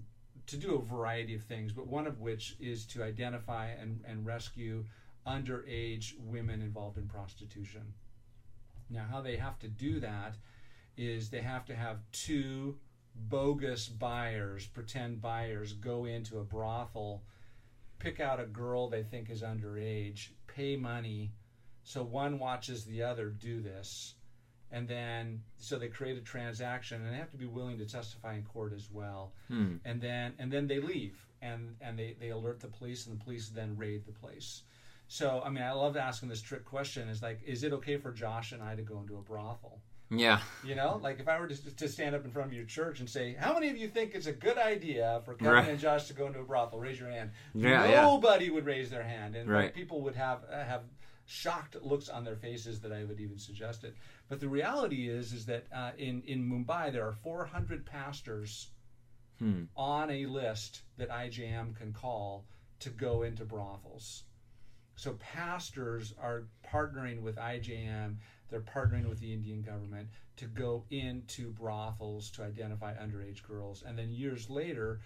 [0.47, 4.25] to do a variety of things, but one of which is to identify and, and
[4.25, 4.83] rescue
[5.27, 7.93] underage women involved in prostitution.
[8.89, 10.35] Now, how they have to do that
[10.97, 12.77] is they have to have two
[13.15, 17.21] bogus buyers, pretend buyers, go into a brothel,
[17.99, 21.31] pick out a girl they think is underage, pay money,
[21.89, 24.13] so one watches the other do this,
[24.71, 28.35] and then so they create a transaction, and they have to be willing to testify
[28.35, 29.77] in court as well, Hmm.
[29.83, 33.23] and then and then they leave, and and they they alert the police, and the
[33.23, 34.61] police then raid the place.
[35.07, 38.11] So I mean, I love asking this trick question: is like, is it okay for
[38.11, 39.81] Josh and I to go into a brothel?
[40.11, 42.65] yeah, You know, like if I were to, to stand up in front of your
[42.65, 45.69] church and say, "How many of you think it's a good idea for Kevin Right.
[45.69, 47.31] and Josh to go into a brothel?" Raise your hand.
[47.55, 48.01] Yeah, yeah.
[48.03, 49.73] Nobody would raise their hand, and Right.
[49.73, 50.83] people would have uh, have
[51.29, 53.95] shocked looks on their faces that I would even suggest it.
[54.27, 58.69] But the reality is, is that uh, in in Mumbai there are 400 pastors
[59.39, 59.63] Hmm.
[59.77, 62.45] on a list that IJM can call
[62.79, 64.23] to go into brothels.
[64.95, 68.17] So pastors are partnering with IJM,
[68.49, 73.97] they're partnering with the Indian government to go into brothels to identify underage girls, and
[73.97, 74.99] then years later,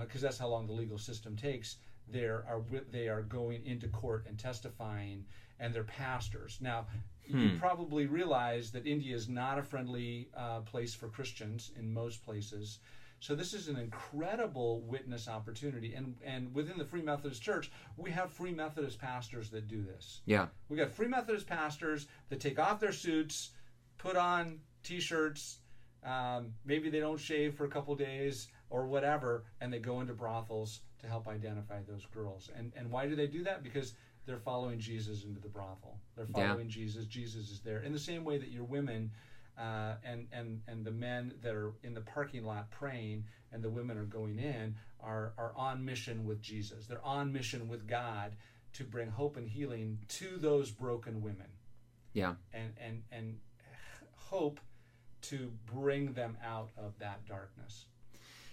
[0.00, 1.76] because that's how long the legal system takes,
[2.08, 5.24] there are they are going into court and testifying,
[5.58, 6.58] and they're pastors.
[6.60, 6.86] Now,
[7.24, 12.24] you probably realize that India is not a friendly uh, place for Christians in most
[12.24, 12.78] places.
[13.18, 18.10] So this is an incredible witness opportunity, and and within the Free Methodist Church, we
[18.10, 20.20] have Free Methodist pastors that do this.
[20.26, 20.46] Yeah.
[20.68, 23.50] We got Free Methodist pastors that take off their suits,
[23.98, 25.58] put on T-shirts.
[26.04, 30.12] Um, maybe they don't shave for a couple days or whatever, and they go into
[30.12, 32.50] brothels to help identify those girls.
[32.56, 33.62] And and why do they do that?
[33.62, 33.94] Because
[34.26, 35.98] they're following Jesus into the brothel.
[36.16, 36.48] They're Yeah.
[36.48, 37.06] following Jesus.
[37.06, 37.80] Jesus is there.
[37.82, 39.12] In the same way that your women
[39.56, 43.70] uh, and and and the men that are in the parking lot praying and the
[43.70, 46.86] women are going in are are on mission with Jesus.
[46.86, 48.36] They're on mission with God
[48.74, 51.50] to bring hope and healing to those broken women
[52.12, 52.34] Yeah.
[52.52, 53.40] and and and
[54.16, 54.60] hope
[55.22, 57.86] to bring them out of that darkness.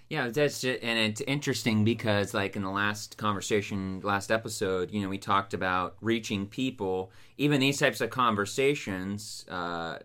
[0.10, 5.02] Yeah, that's just, and it's interesting because, like in the last conversation, last episode, you
[5.02, 7.12] know, we talked about reaching people.
[7.38, 10.00] Even these types of conversations uh,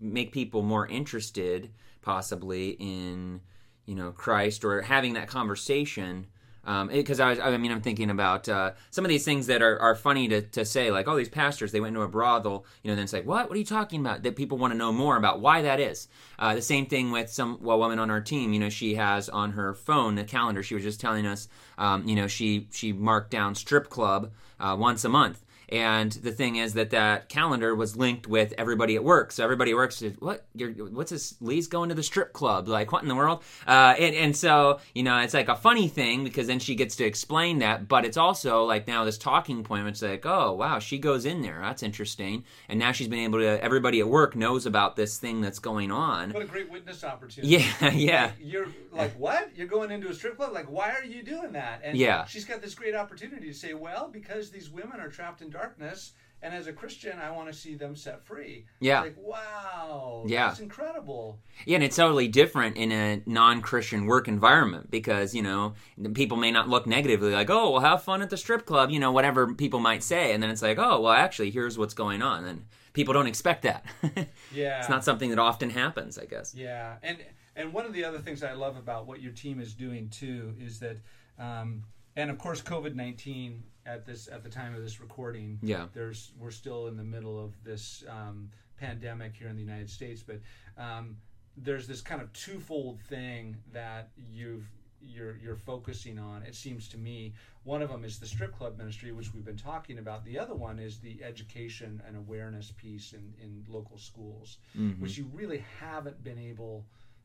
[0.00, 1.70] make people more interested,
[2.02, 3.40] possibly in
[3.86, 6.26] you know Christ or having that conversation.
[6.66, 9.78] Because I was, I mean, I'm thinking about uh, some of these things that are,
[9.78, 12.90] are funny to, to say, like, oh, these pastors, they went into a brothel, you
[12.90, 13.48] know, then it's like, what?
[13.48, 14.22] What are you talking about?
[14.24, 16.08] That people want to know more about why that is.
[16.38, 19.28] Uh, the same thing with some well, woman on our team, you know, she has
[19.28, 20.62] on her phone a calendar.
[20.62, 21.48] She was just telling us,
[21.78, 25.44] um, you know, she she marked down strip club uh, once a month.
[25.68, 29.32] And the thing is that that calendar was linked with everybody at work.
[29.32, 30.46] So everybody at work said, "What?
[30.54, 31.34] You're, what's this?
[31.40, 32.68] Lee's going to the strip club?
[32.68, 35.88] Like what in the world?" Uh, and, and so you know, it's like a funny
[35.88, 37.88] thing because then she gets to explain that.
[37.88, 39.82] But it's also like now this talking point.
[39.82, 41.58] Where it's like, oh wow, she goes in there.
[41.60, 42.44] That's interesting.
[42.68, 43.62] And now she's been able to.
[43.62, 46.30] Everybody at work knows about this thing that's going on.
[46.32, 47.56] What a great witness opportunity.
[47.56, 49.50] Yeah, yeah, You're like, what?
[49.56, 50.52] You're going into a strip club?
[50.52, 51.80] Like, why are you doing that?
[51.82, 52.24] And Yeah.
[52.26, 56.12] she's got this great opportunity to say, well, because these women are trapped in darkness,
[56.42, 58.66] and as a Christian, I want to see them set free.
[58.80, 59.00] Yeah.
[59.00, 60.24] Like, wow.
[60.26, 60.48] Yeah.
[60.48, 61.38] That's incredible.
[61.64, 65.74] Yeah, and it's totally different in a non-Christian work environment because you know
[66.14, 69.00] people may not look negatively, like, "Oh, well, have fun at the strip club," you
[69.00, 72.22] know, whatever people might say, and then it's like, "Oh, well, actually, here's what's going
[72.22, 73.84] on," and people don't expect that.
[74.54, 74.78] Yeah.
[74.78, 76.54] it's not something that often happens, I guess.
[76.54, 77.18] Yeah, and
[77.56, 80.54] and one of the other things I love about what your team is doing too
[80.60, 80.98] is that,
[81.38, 81.82] um,
[82.14, 85.86] and of course, COVID nineteen at this at the time of this recording, Yeah.
[85.94, 90.22] there's we're still in the middle of this um, pandemic here in the United States,
[90.22, 90.40] but
[90.76, 91.16] um,
[91.56, 94.68] there's this kind of twofold thing that you've
[95.00, 96.42] you're you're focusing on.
[96.42, 99.56] It seems to me one of them is the strip club ministry, which we've been
[99.56, 100.24] talking about.
[100.24, 104.58] The other one is the education and awareness piece in in local schools,
[104.98, 106.84] which you really haven't been able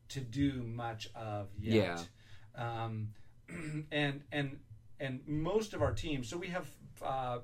[0.10, 2.08] to do much of yet.
[2.56, 3.10] Um,
[3.92, 4.60] and and
[5.02, 6.30] and most of our teams.
[6.30, 6.70] So we have
[7.04, 7.40] uh,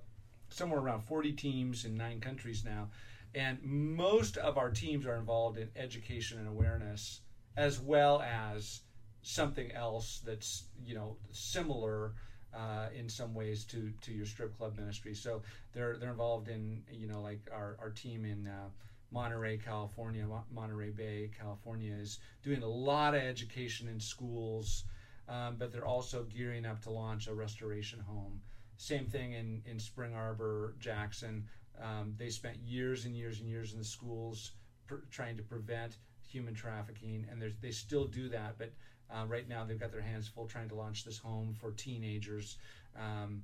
[0.49, 2.89] somewhere around 40 teams in nine countries now,
[3.36, 7.20] and most of our teams are involved in education and awareness,
[7.58, 8.82] as well as
[9.24, 12.14] something else that's you know similar
[12.53, 15.14] uh, in some ways to to your strip club ministry.
[15.16, 15.41] So
[15.74, 18.47] they're they're involved in you know like our our team in.
[18.47, 18.70] Uh,
[19.10, 24.84] Monterey, California, Monterey Bay, California is doing a lot of education in schools,
[25.30, 28.41] um, but they're also gearing up to launch a restoration home.
[28.78, 31.47] Same thing in, in Spring Arbor, Jackson.
[31.82, 34.51] Um, they spent years and years and years in the schools
[34.88, 35.97] pr- trying to prevent
[36.28, 38.57] human trafficking, and there's- they still do that.
[38.57, 38.73] But
[39.09, 42.57] uh, right now, they've got their hands full trying to launch this home for teenagers
[42.99, 43.41] um,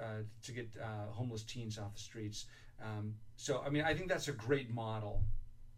[0.00, 2.46] uh, to get uh, homeless teens off the streets.
[2.80, 5.22] Um, so, I mean, I think that's a great model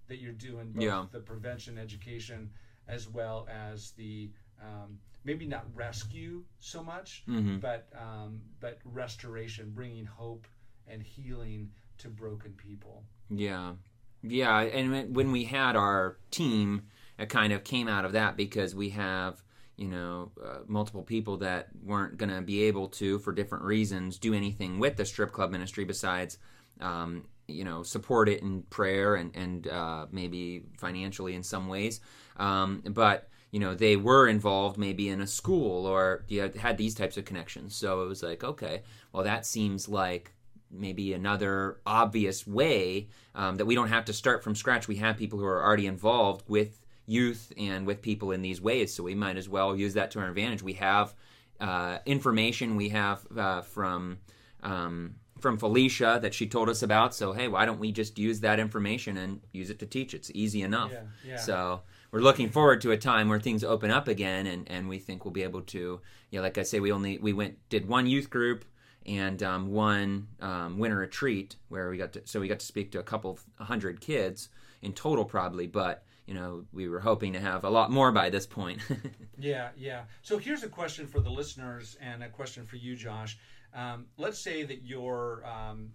[0.08, 1.06] that you're doing both Yeah.
[1.10, 2.50] the prevention education
[2.86, 4.30] as well as the
[4.62, 7.60] um, maybe not rescue so much, Mhm.
[7.60, 10.46] but um, but restoration, bringing hope
[10.86, 13.04] and healing to broken people.
[13.30, 13.74] Yeah,
[14.22, 16.82] yeah, and when- when we had our team,
[17.18, 19.42] it kind of came out of that because we have
[19.76, 24.18] you know uh, multiple people that weren't going to be able to, for different reasons,
[24.18, 26.38] do anything with the strip club ministry besides.
[26.80, 32.00] Um, you know, support it in prayer and and uh, maybe financially in some ways,
[32.38, 36.76] um, but you know they were involved maybe in a school or you had, had
[36.76, 37.76] these types of connections.
[37.76, 38.82] So it was like, okay,
[39.12, 40.32] well that seems like
[40.72, 44.88] maybe another obvious way um, that we don't have to start from scratch.
[44.88, 48.92] We have people who are already involved with youth and with people in these ways,
[48.92, 50.64] so we might as well use that to our advantage.
[50.64, 51.14] We have
[51.60, 54.18] uh, information we have uh, from
[54.64, 57.14] um, from Felicia that she told us about.
[57.14, 60.12] So hey, why don't we just use that information and use it to teach?
[60.12, 60.90] It's easy enough.
[60.92, 61.36] Yeah, yeah.
[61.36, 61.82] So
[62.14, 65.24] we're looking forward to a time where things open up again, and, and we think
[65.24, 66.00] we'll be able to.
[66.30, 68.64] Yeah, like I say, we only we went did one youth group
[69.04, 72.92] and um, one um, winter retreat where we got to so we got to speak
[72.92, 74.48] to a couple hundred kids
[74.80, 78.30] in total probably, but you know, we were hoping to have a lot more by
[78.30, 78.80] this point.
[79.36, 80.04] Yeah, yeah.
[80.22, 83.36] So here's a question for the listeners and a question for you, Josh.
[83.74, 85.90] Um, let's say that your um,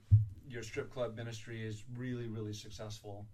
[0.50, 3.26] your strip club ministry is really, really successful,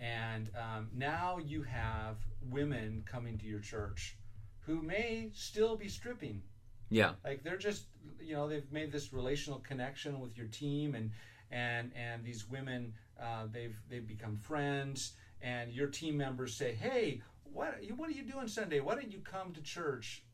[0.00, 2.16] and um, now you have
[2.50, 4.16] women coming to your church
[4.60, 6.42] who may still be stripping.
[6.90, 7.12] yeah.
[7.24, 7.86] Like they're just,
[8.20, 11.10] you know, they've made this relational connection with your team, and
[11.50, 17.22] and and these women, uh, they've they've become friends, and your team members say, hey,
[17.44, 18.80] what what are you doing Sunday?
[18.80, 20.24] Why don't you come to church?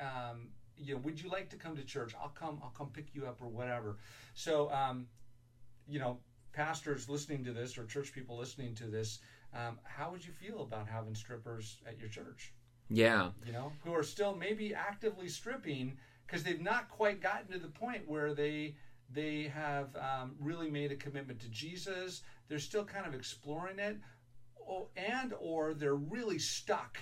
[0.00, 2.14] Um, you know, would you like to come to church?
[2.20, 2.60] I'll come.
[2.62, 3.96] I'll come pick you up or whatever.
[4.34, 5.06] So, um,
[5.88, 6.18] you know,
[6.56, 9.18] pastors listening to this or church people listening to this,
[9.54, 12.54] um, how would you feel about having strippers at your church?
[12.88, 13.30] Yeah.
[13.44, 17.68] you know, who are still maybe actively stripping because they've not quite gotten to the
[17.68, 18.76] point where they
[19.08, 22.22] they have um, really made a commitment to Jesus.
[22.48, 23.98] They're still kind of exploring it,
[24.68, 26.98] oh, and or they're really stuck.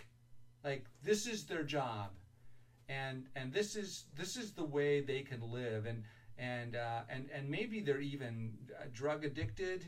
[0.63, 2.11] Like this is their job,
[2.89, 6.03] and and this is this is the way they can live, and
[6.39, 9.85] and uh, and and maybe they're even uh, drug addicted.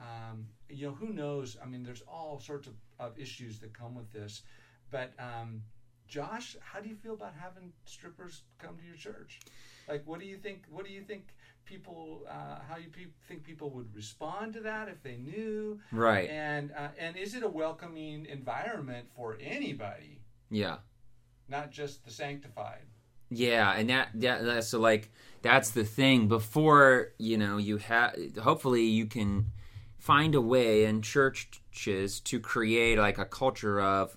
[0.00, 1.56] Um, you know, who knows?
[1.62, 4.42] I mean, there's all sorts of, of issues that come with this.
[4.90, 5.62] But um,
[6.06, 9.40] Josh, how do you feel about having strippers come to your church?
[9.88, 10.62] Like, what do you think?
[10.70, 11.28] What do you think
[11.64, 12.22] people?
[12.30, 15.80] Uh, how you pe- think people would respond to that if they knew?
[15.90, 16.30] Right.
[16.30, 20.20] And uh, and is it a welcoming environment for anybody,
[20.50, 20.76] Yeah.
[21.48, 22.86] not just the sanctified?
[23.30, 25.10] Yeah, and that, that that- so like
[25.42, 26.28] that's the thing.
[26.28, 29.46] Before you know, you have hopefully you can
[29.98, 34.16] find a way in churches to create like a culture of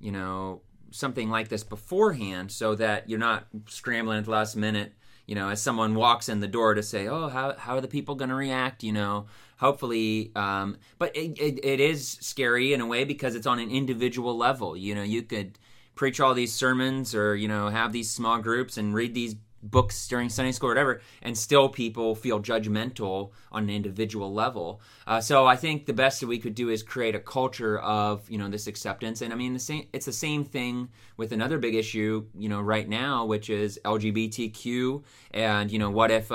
[0.00, 4.92] you know something like this beforehand, so that you're not scrambling at the last minute.
[5.26, 7.88] You know, as someone walks in the door to say, "Oh, how how are the
[7.88, 9.26] people going to react?" You know,
[9.58, 13.70] hopefully, um, but it, it, it is scary in a way because it's on an
[13.70, 14.76] individual level.
[14.76, 15.58] You know, you could
[15.96, 20.06] preach all these sermons or you know have these small groups and read these books
[20.06, 24.80] during Sunday school or whatever, and still people feel judgmental on an individual level.
[25.06, 28.28] Uh, so I think the best that we could do is create a culture of
[28.30, 29.22] you know this acceptance.
[29.22, 29.88] And I mean the same.
[29.92, 35.02] It's the same thing with another big issue you know right now, which is LGBTQ.
[35.32, 36.34] And you know what if a,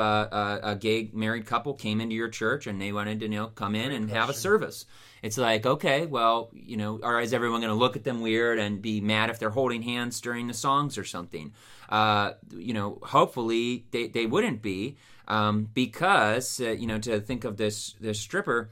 [0.64, 3.47] a, a gay married couple came into your church and they wanted to you know
[3.47, 4.86] come in and have a service?
[5.22, 8.57] It's like, okay, well, you know, or is everyone going to look at them weird
[8.57, 11.53] and be mad if they're holding hands during the songs or something?
[11.89, 14.97] Uh, you know, hopefully they, they wouldn't be
[15.28, 18.72] um, because, uh, you know, to think of this, this stripper,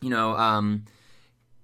[0.00, 0.84] you know, um,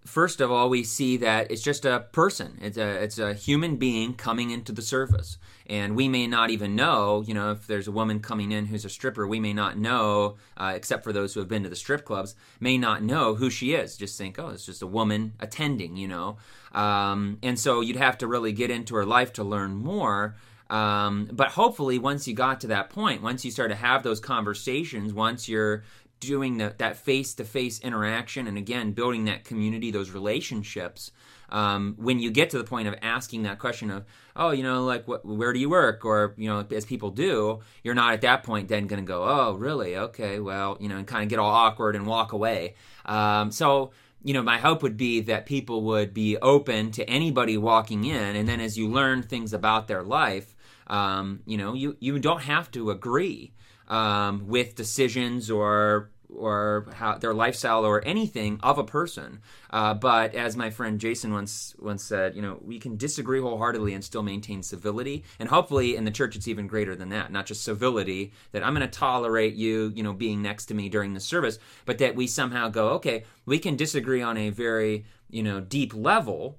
[0.05, 2.59] first of all, we see that it's just a person.
[2.61, 5.39] It's a it's a human being coming into the service,
[5.73, 7.25] and we may not even know.
[7.27, 10.37] You know, if there's a woman coming in who's a stripper, we may not know,
[10.55, 13.49] uh, except for those who have been to the strip clubs, may not know who
[13.49, 13.97] she is.
[13.97, 15.97] Just think, oh, it's just a woman attending.
[15.97, 16.37] You know,
[16.73, 20.37] um, and so you'd have to really get into her life to learn more.
[20.69, 24.21] Um, but hopefully, once you got to that point, once you start to have those
[24.21, 25.85] conversations, once you're
[26.21, 31.11] doing the, that face-to-face interaction and again building that community those relationships
[31.53, 34.85] um, when you get to the point of asking that question of oh you know
[34.85, 36.05] like what, where do you work?
[36.05, 39.23] Or you know as people do you're not at that point then going to go
[39.23, 39.97] oh really?
[39.97, 42.75] Okay well you know and kind of get all awkward and walk away.
[43.05, 43.93] Um, so
[44.25, 48.37] you know my hope would be that people would be open to anybody walking in
[48.37, 50.55] and then as you learn things about their life
[50.87, 53.53] um, you know you, you don't have to agree
[53.89, 59.41] um, with decisions or or how their lifestyle or anything of a person.
[59.71, 63.95] Uh, but as my friend Jason once once said, you know, we can disagree wholeheartedly
[63.95, 65.25] and still maintain civility.
[65.39, 67.33] And hopefully in the church it's even greater than that.
[67.33, 70.89] Not just civility that I'm going to tolerate you, you know, being next to me
[70.89, 75.05] during the service, but that we somehow go, okay, we can disagree on a very
[75.31, 76.59] you know deep level,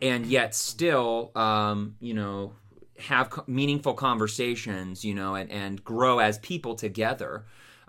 [0.00, 2.52] and yet still, um, you know,
[2.98, 7.44] have meaningful conversations, you know, and, and grow as people together.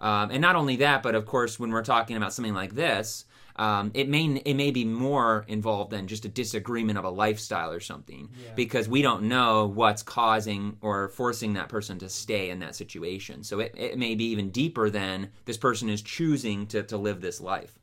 [0.06, 3.26] Um, and not only that, but of course, when we're talking about something like this,
[3.56, 7.72] um, it may it may be more involved than just a disagreement of a lifestyle
[7.72, 12.60] or something, because we don't know what's causing or forcing that person to stay in
[12.60, 13.44] that situation.
[13.44, 17.20] So it, it may be even deeper than this person is choosing to, to live
[17.22, 17.80] this life.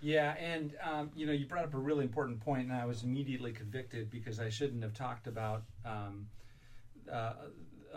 [0.00, 3.02] Yeah, and um, you know, you brought up a really important point, and I was
[3.02, 6.28] immediately convicted because I shouldn't have talked about um,
[7.12, 7.32] uh,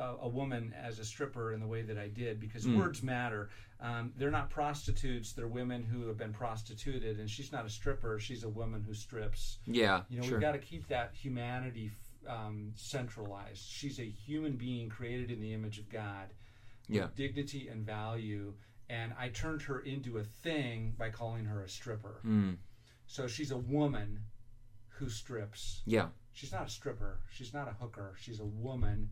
[0.01, 3.49] a, a woman as a stripper in the way that I did because words matter.
[3.79, 8.19] Um, they're not prostitutes; they're women who have been prostituted, and she's not a stripper;
[8.19, 9.59] she's a woman who strips.
[9.65, 10.33] Yeah, You know, sure.
[10.33, 11.91] we've got to keep that humanity
[12.27, 13.63] um, centralized.
[13.67, 16.27] She's a human being created in the image of God,
[16.89, 18.53] with dignity and value.
[18.89, 22.19] And I turned her into a thing by calling her a stripper.
[22.25, 22.57] Mm.
[23.07, 24.19] So she's a woman
[24.89, 25.81] who strips.
[25.85, 26.07] Yeah.
[26.33, 27.19] She's not a stripper.
[27.31, 28.15] She's not a hooker.
[28.19, 29.09] She's a woman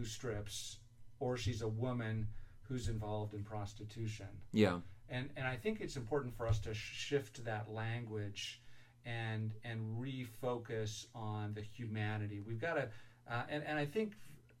[0.00, 0.78] who strips,
[1.20, 2.26] or she's a woman
[2.62, 4.28] who's involved in prostitution.
[4.52, 4.78] Yeah.
[5.10, 8.62] And and I think it's important for us to shift that language
[9.04, 12.40] and and refocus on the humanity.
[12.40, 12.88] We've got to,
[13.30, 14.12] uh, and and I think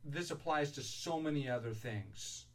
[0.04, 2.46] this applies to so many other things.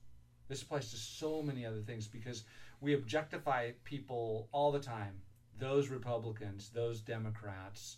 [0.48, 2.44] This applies to so many other things because
[2.82, 5.16] we objectify people all the time.
[5.58, 7.98] Those Republicans, those Democrats.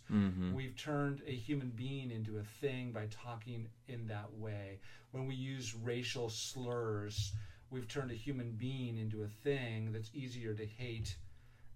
[0.54, 4.78] We've turned a human being into a thing by talking in that way.
[5.10, 7.32] When we use racial slurs,
[7.70, 11.16] we've turned a human being into a thing that's easier to hate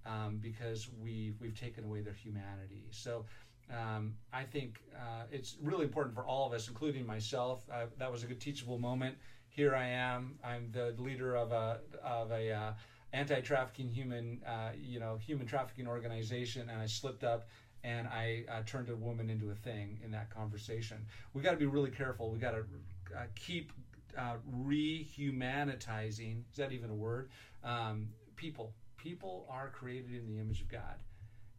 [0.06, 2.86] um, because we've we've taken away their humanity.
[2.90, 3.24] So
[3.70, 7.64] um, I think uh, it's really important for all of us, including myself.
[7.72, 9.16] Uh, that was a good teachable moment.
[9.48, 10.38] Here I am.
[10.44, 12.72] I'm the leader of a of a uh,
[13.12, 17.48] anti-trafficking human uh, you know human trafficking organization, and I slipped up.
[17.84, 21.04] And I uh, turned a woman into a thing in that conversation.
[21.34, 22.30] We got to be really careful.
[22.30, 22.64] We got to
[23.12, 23.72] uh, keep
[24.16, 26.44] uh, rehumanitizing.
[26.52, 27.30] Is that even a word?
[27.64, 28.72] Um, people.
[28.96, 30.94] People are created in the image of God,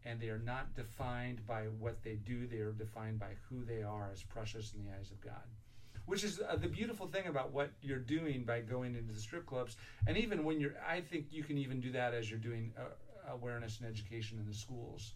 [0.06, 2.48] and they are not defined by what they do.
[2.48, 5.44] They are defined by who they are as precious in the eyes of God.
[6.06, 9.46] Which is uh, the beautiful thing about what you're doing by going into the strip
[9.46, 12.74] clubs, and even when you're, I think you can even do that as you're doing
[12.78, 15.14] uh, awareness and education in the schools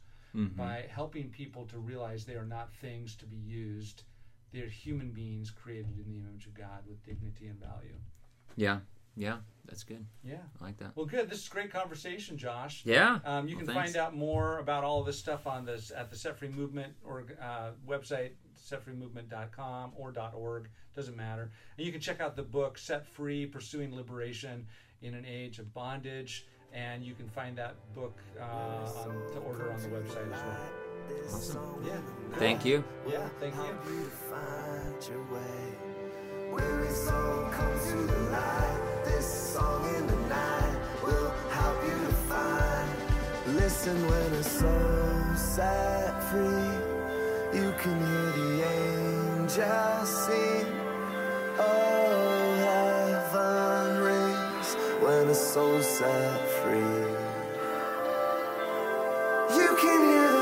[0.55, 4.03] by helping people to realize they are not things to be used.
[4.53, 7.95] They're human beings created in the image of God with dignity and value.
[8.55, 8.79] Yeah.
[9.15, 9.37] Yeah.
[9.65, 10.05] That's good.
[10.23, 10.37] Yeah.
[10.61, 10.91] I like that.
[10.95, 11.27] Well, good.
[11.27, 12.83] This is great conversation, Josh.
[12.85, 13.17] Yeah.
[13.25, 13.93] Um, you Well, can thanks.
[13.93, 16.93] find out more about all of this stuff on this at the Set Free Movement
[17.03, 20.69] or uh, website, setfreemovement.com or .org.
[20.95, 21.51] Doesn't matter.
[21.77, 24.65] And you can check out the book Set Free: Pursuing Liberation
[25.01, 26.45] in an Age of Bondage.
[26.73, 30.87] And you can find that book uh, on, to order on the website as well.
[31.33, 31.83] Awesome.
[31.85, 31.97] Yeah.
[32.33, 32.83] Thank you.
[33.09, 33.27] Yeah.
[33.39, 33.61] Thank you.
[33.61, 35.87] you to find your way.
[36.51, 39.01] Weary soul, come to the light.
[39.05, 43.55] This song in the night will help you to find.
[43.55, 46.86] Listen when a soul set free.
[47.57, 50.67] You can hear the angels sing.
[51.57, 54.69] Oh, heaven rings
[55.01, 57.07] when a soul set free.
[59.57, 60.36] You can hear